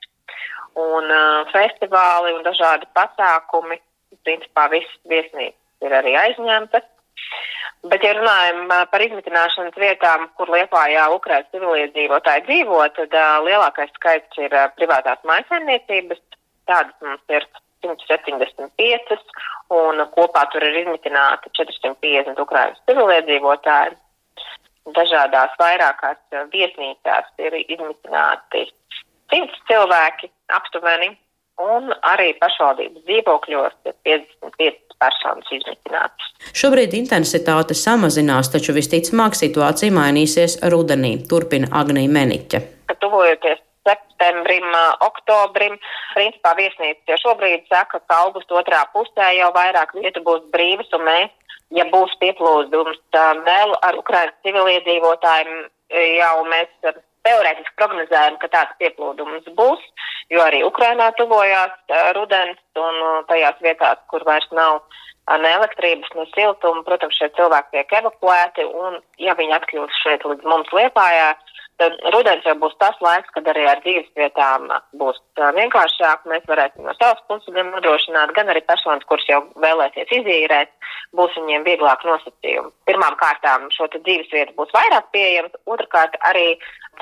un 0.78 1.08
uh, 1.10 1.48
festivāli 1.54 2.36
un 2.36 2.44
dažādi 2.46 2.88
pasākumi. 2.98 3.80
Principā 4.24 4.68
visas 4.72 4.94
viesnīcas 5.08 5.84
ir 5.84 5.94
arī 5.94 6.14
aizņemtas. 6.16 6.86
Bet, 7.88 8.02
ja 8.02 8.14
runājam 8.16 8.64
par 8.90 9.02
izmitināšanas 9.04 9.76
vietām, 9.78 10.26
kur 10.36 10.50
Liepājā 10.50 11.04
Ukrainas 11.14 11.50
civiliedzīvotāji 11.54 12.44
dzīvo, 12.48 12.80
tad 12.96 13.14
uh, 13.14 13.38
lielākais 13.46 13.92
skaits 13.94 14.40
ir 14.42 14.54
uh, 14.56 14.66
privātās 14.78 15.22
maisaimniecības, 15.28 16.20
Tādas 16.68 16.94
mums 17.04 17.32
ir 17.32 17.46
175, 17.84 19.20
un 19.74 20.02
kopā 20.14 20.44
tur 20.52 20.64
ir 20.66 20.80
izmitināti 20.82 21.52
450 21.58 22.42
Ukraiņas 22.44 22.82
civiliedzīvotāji. 22.90 23.96
Dažādās 24.96 25.52
vairākās 25.60 26.20
viesnīcās 26.52 27.32
ir 27.44 27.56
izmitināti 27.60 28.64
100 29.32 29.64
cilvēki 29.68 30.30
aptuveni, 30.56 31.10
un 31.60 31.92
arī 32.08 32.32
pašvaldības 32.40 33.04
dzīvokļos 33.04 33.76
ir 33.90 33.96
55 34.08 34.96
personas 34.98 35.52
izmitinātas. 35.54 36.32
Šobrīd 36.56 36.96
intensitāte 36.98 37.76
samazinās, 37.76 38.50
taču 38.54 38.74
visticamāk 38.76 39.36
situācija 39.38 39.94
mainīsies 39.94 40.58
rudenī, 40.72 41.18
turpina 41.28 41.68
Agnija 41.82 42.10
Meniķa. 42.16 42.62
Tuvojoties 42.98 43.60
septembrim, 43.88 44.68
oktobrim. 45.06 45.74
Principā 46.14 46.54
viesnīca 46.60 47.18
šobrīd 47.24 47.66
saka, 47.72 48.02
ka 48.04 48.22
augusta 48.26 48.60
otrā 48.60 48.84
pusē 48.94 49.32
jau 49.38 49.50
vairāk 49.56 49.96
vietu 49.96 50.22
būs 50.26 50.46
brīvas, 50.54 50.92
un 50.98 51.06
mēs, 51.08 51.34
ja 51.74 51.88
būs 51.92 52.14
pieplūdums 52.22 53.00
vēl 53.48 53.76
ar 53.82 53.98
Ukrainas 53.98 54.36
civiliedzīvotājiem, 54.46 55.68
jau 56.18 56.34
mēs 56.52 56.70
teorētiski 57.26 57.76
prognozējam, 57.80 58.38
ka 58.42 58.50
tāds 58.52 58.76
pieplūdums 58.80 59.48
būs, 59.58 59.82
jo 60.32 60.44
arī 60.44 60.62
Ukrainā 60.66 61.10
tuvojās 61.18 61.74
rudens 62.16 62.60
un 62.78 63.02
tajās 63.28 63.60
vietās, 63.64 64.00
kur 64.12 64.24
vairs 64.28 64.48
nav 64.52 64.80
ne 65.42 65.50
elektrības, 65.58 66.08
ne 66.16 66.24
siltuma, 66.32 66.84
protams, 66.86 67.16
šie 67.20 67.28
cilvēki 67.36 67.74
tiek 67.74 67.92
evakuēti, 68.00 68.64
un 68.64 68.96
ja 69.20 69.36
viņi 69.36 69.56
atkļūs 69.58 70.00
šeit 70.04 70.24
līdz 70.24 70.48
mums 70.48 70.72
Liepājā, 70.72 71.34
tad 71.78 71.94
rudens 72.14 72.46
jau 72.46 72.54
būs 72.62 72.74
tas 72.82 72.96
laiks, 73.04 73.30
kad 73.34 73.48
arī 73.52 73.64
ar 73.70 73.80
dzīves 73.84 74.08
vietām 74.18 74.66
būs 75.00 75.20
vienkāršāk. 75.58 76.26
Mēs 76.30 76.46
varēsim 76.50 76.86
no 76.86 76.94
savas 76.98 77.22
puses 77.30 77.54
gan 77.54 77.70
nodrošināt, 77.74 78.34
gan 78.36 78.50
arī 78.52 78.62
personas, 78.66 79.06
kuras 79.10 79.26
jau 79.30 79.40
vēlēsies 79.62 80.12
izīrēt, 80.20 80.74
būs 81.18 81.36
viņiem 81.38 81.66
vieglāk 81.68 82.04
nosacījumi. 82.08 82.74
Pirmām 82.90 83.16
kārtām 83.22 83.68
šo 83.74 83.88
dzīves 83.94 84.32
vietu 84.34 84.56
būs 84.58 84.74
vairāk 84.74 85.10
pieejams, 85.14 85.54
otrkārt 85.70 86.18
arī 86.30 86.50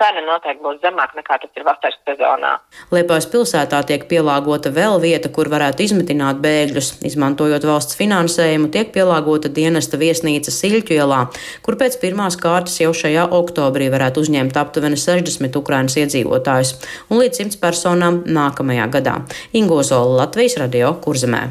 cena 0.01 0.23
noteikti 0.27 0.63
būs 0.65 0.81
zemāka 0.83 1.19
nekā 1.19 1.39
tas 1.43 1.59
ir 1.59 1.67
vasaras 1.67 1.99
sezonā. 2.09 2.53
Liepājas 2.95 3.29
pilsētā 3.33 3.83
tiek 3.89 4.07
pielāgota 4.11 4.73
vēl 4.75 4.99
vieta, 5.03 5.31
kur 5.33 5.51
varētu 5.53 5.87
izmitināt 5.87 6.41
bēgļus. 6.45 6.93
Izmantojot 7.11 7.67
valsts 7.69 7.99
finansējumu, 7.99 8.71
tiek 8.75 8.93
pielāgota 8.95 9.53
dienesta 9.53 10.01
viesnīca 10.01 10.55
Siļķu 10.55 10.97
ielā, 10.97 11.21
kur 11.67 11.79
pēc 11.81 11.99
pirmās 12.03 12.39
kārtas 12.41 12.79
jau 12.83 12.93
šajā 12.97 13.29
oktobrī 13.37 13.91
varētu 13.93 14.25
uzņemt 14.25 14.57
aptuveni 14.63 15.01
60 15.01 15.61
Ukrainas 15.61 15.99
iedzīvotājus 16.01 16.75
un 17.11 17.23
līdz 17.23 17.45
100 17.45 17.63
personām 17.63 18.23
nākamajā 18.27 18.91
gadā. 18.99 19.21
Ingozola 19.57 20.25
Latvijas 20.25 20.59
radio 20.63 20.97
Kurzemē. 21.05 21.47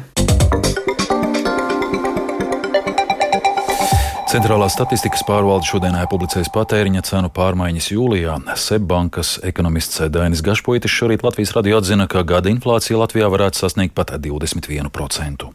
Centrālā 4.36 4.66
statistikas 4.68 5.22
pārvalde 5.24 5.64
šodien 5.64 5.94
publicēs 6.12 6.50
patēriņa 6.52 7.00
cenu 7.08 7.30
pārmaiņas 7.32 7.86
jūlijā. 7.94 8.34
Sebbankas 8.60 9.30
ekonomists 9.48 10.02
Dainis 10.12 10.42
Gašpoitis 10.44 10.92
šorīt 10.92 11.24
Latvijas 11.24 11.54
radio 11.56 11.78
atzina, 11.80 12.04
ka 12.04 12.20
gada 12.20 12.52
inflācija 12.52 12.98
Latvijā 13.00 13.30
varētu 13.32 13.62
sasniegt 13.62 13.94
pat 13.96 14.12
21%. 14.26 15.46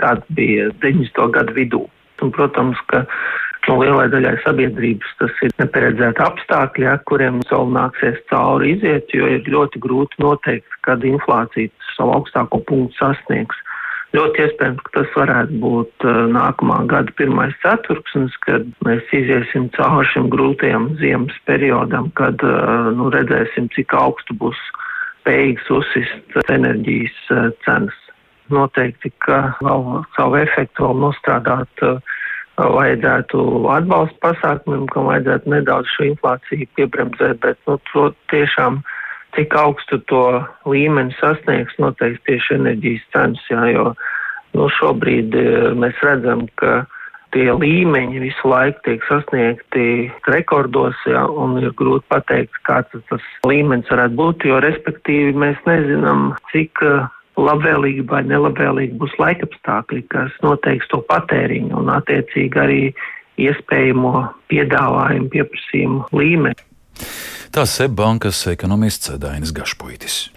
Kāds 0.00 0.32
bija 0.32 0.70
90. 0.80 1.20
gadu 1.36 1.56
vidū? 1.58 1.82
Un, 2.24 2.32
protams, 2.32 2.80
ka 2.88 3.02
no 3.68 3.76
lielai 3.82 4.08
daļai 4.14 4.38
sabiedrības 4.46 5.12
tas 5.20 5.44
ir 5.44 5.52
neparedzēti 5.60 6.24
apstākļi, 6.30 6.88
ja, 6.88 6.96
kuriem 7.12 7.42
vēl 7.52 7.72
nāksies 7.76 8.24
cauri 8.32 8.72
iziet, 8.78 9.12
jo 9.12 9.28
ir 9.36 9.44
ļoti 9.52 9.84
grūti 9.84 10.24
noteikt, 10.24 10.80
kad 10.88 11.04
inflācija 11.04 11.92
savu 11.92 12.16
augstāko 12.22 12.64
punktu 12.72 13.02
sasniegs. 13.02 13.60
Ļoti 14.16 14.40
iespējams, 14.40 14.80
ka 14.86 14.92
tas 14.94 15.16
varētu 15.18 15.58
būt 15.60 16.04
uh, 16.08 16.22
nākamā 16.32 16.78
gada 16.88 17.12
pirmais 17.18 17.52
ceturksnis, 17.60 18.32
kad 18.46 18.64
mēs 18.86 19.04
iziesim 19.12 19.66
cauri 19.76 20.08
šim 20.14 20.30
grūtajam 20.32 20.94
ziemas 21.00 21.36
periodam, 21.48 22.08
kad 22.16 22.40
uh, 22.46 22.88
nu, 22.96 23.10
redzēsim, 23.12 23.68
cik 23.76 23.92
augstu 23.98 24.36
būs 24.40 24.62
spējīgs 25.20 25.68
uzsist 25.76 26.38
enerģijas 26.48 27.18
uh, 27.36 27.50
cenas. 27.66 27.98
Noteikti, 28.48 29.12
ka 29.20 29.42
vēl 29.60 29.84
savu 30.16 30.38
efektu 30.40 30.86
vēl 30.86 31.02
nostrādāt 31.02 31.82
vajadzētu 32.56 33.42
atbalsta 33.70 34.16
pasākumiem, 34.24 34.86
kam 34.88 35.10
vajadzētu 35.10 35.52
nedaudz 35.52 35.92
šo 35.92 36.06
inflāciju 36.08 36.70
piebremzēt, 36.78 37.42
bet 37.44 37.60
nu, 37.68 37.76
to 37.92 38.08
tiešām 38.32 38.80
cik 39.38 39.54
augstu 39.54 40.00
to 40.10 40.22
līmeni 40.66 41.14
sasniegs 41.20 41.76
noteikti 41.78 42.32
tieši 42.32 42.56
enerģijas 42.58 43.04
cenas, 43.14 43.42
jā, 43.50 43.64
jo 43.70 43.92
nu, 44.58 44.66
šobrīd 44.80 45.36
e, 45.38 45.48
mēs 45.78 45.98
redzam, 46.02 46.48
ka 46.58 46.80
tie 47.36 47.46
līmeņi 47.52 48.22
visu 48.24 48.50
laiku 48.50 48.82
tiek 48.86 49.04
sasniegti 49.06 50.08
rekordos, 50.26 50.98
jā, 51.06 51.22
un 51.30 51.54
ir 51.60 51.70
grūti 51.78 52.08
pateikt, 52.10 52.58
kāds 52.66 53.04
tas 53.12 53.28
līmenis 53.46 53.90
varētu 53.92 54.18
būt, 54.18 54.48
jo 54.50 54.58
respektīvi 54.64 55.36
mēs 55.38 55.60
nezinām, 55.68 56.32
cik 56.50 56.82
e, 56.82 56.96
labvēlīgi 57.38 58.08
vai 58.10 58.24
nelabvēlīgi 58.26 58.98
būs 58.98 59.14
laikapstākļi, 59.22 60.02
kas 60.10 60.34
noteiks 60.42 60.90
to 60.90 61.04
patēriņu 61.12 61.84
un 61.84 61.94
attiecīgi 61.94 62.64
arī 62.64 62.82
iespējamo 63.38 64.16
piedāvājumu 64.50 65.30
pieprasījumu 65.30 66.08
līmeni. 66.18 66.67
Tā 67.54 67.64
Seb 67.66 67.96
bankas 67.98 68.44
ekonomists 68.50 69.12
Dainis 69.20 69.54
Gašpuitis. 69.56 70.28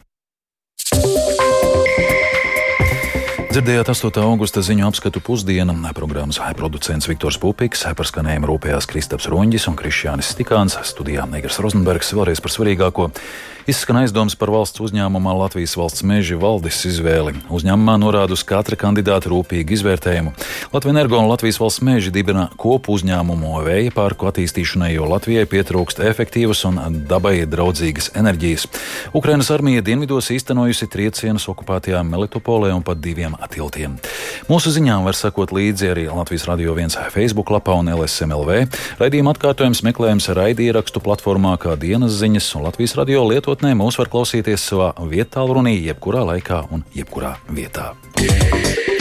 Dzirdējāt 3.52 3.90
8. 3.92 4.16
augusta 4.24 4.62
ziņu 4.64 4.86
apskatu 4.88 5.20
pusdienu. 5.20 5.74
Programmas 5.92 6.38
producents 6.56 7.10
Viktors 7.10 7.36
Pupiks, 7.36 7.84
par 7.84 8.08
skanējumu 8.08 8.48
rūpējās 8.48 8.88
Kristaps 8.88 9.28
Roņģis 9.28 9.68
un 9.68 9.76
Krišjānis 9.76 10.32
Stikāns, 10.32 10.78
studijā 10.88 11.26
Negras 11.28 11.60
Rozenbergs 11.60 12.14
vēlreiz 12.16 12.40
par 12.40 12.56
svarīgāko. 12.56 13.10
Izskan 13.70 14.00
aizdomas 14.00 14.34
par 14.40 14.50
valsts 14.50 14.82
uzņēmumā 14.82 15.36
Latvijas 15.38 15.76
valsts 15.78 16.02
meži 16.08 16.34
valdes 16.40 16.80
izvēli. 16.90 17.36
Uzņēmumā 17.54 17.94
norāda 18.02 18.34
uz 18.34 18.42
katra 18.48 18.78
kandidāta 18.80 19.30
rūpīgu 19.30 19.76
izvērtējumu. 19.76 20.32
Latvijas 20.74 20.96
energo 20.96 21.20
un 21.22 21.30
Latvijas 21.30 21.60
valsts 21.62 21.84
meži 21.86 22.10
dibina 22.16 22.48
kopu 22.58 22.96
uzņēmumu 22.98 23.62
vēja 23.68 23.94
parku 23.94 24.32
attīstīšanai, 24.32 24.90
jo 24.96 25.06
Latvijai 25.12 25.46
pietrūkst 25.52 26.02
efektīvas 26.10 26.64
un 26.72 27.04
dabai 27.12 27.36
draudzīgas 27.52 28.16
enerģijas. 28.18 28.66
Ukrainas 29.14 29.52
armija 29.54 29.86
dienvidos 29.86 30.32
īstenojusi 30.34 30.90
triecienus 30.90 31.46
okupētajā 31.54 32.02
Melitopolē 32.08 32.74
un 32.74 32.82
pat 32.88 33.04
diviem 33.04 33.38
tiltiem. 33.52 33.98
Mūsu 34.50 34.74
ziņām 34.76 35.08
var 35.08 35.18
sekot 35.18 35.54
līdzi 35.56 35.92
arī 35.94 36.06
Latvijas 36.12 36.48
Radio 36.50 36.76
1 36.78 37.12
Facebook 37.14 37.52
lapā 37.54 37.78
un 37.80 37.92
LSMLV. 37.94 38.68
Raidījuma 39.02 39.36
atkārtojums 39.36 39.84
meklējams 39.88 40.32
raidierakstu 40.38 41.04
platformā 41.04 41.58
kā 41.62 41.76
dienas 41.80 42.20
ziņas, 42.22 42.54
un 42.60 42.68
Latvijas 42.70 42.98
radio 43.00 43.26
lietotnē 43.30 43.74
mūs 43.80 44.00
var 44.02 44.12
klausīties 44.14 44.70
savā 44.72 44.94
vietā, 45.10 45.46
runī, 45.48 45.80
jebkurā 45.90 46.26
laikā 46.34 46.66
un 46.72 46.86
jebkurā 46.96 47.38
vietā. 47.50 47.94
Yeah. 48.22 49.01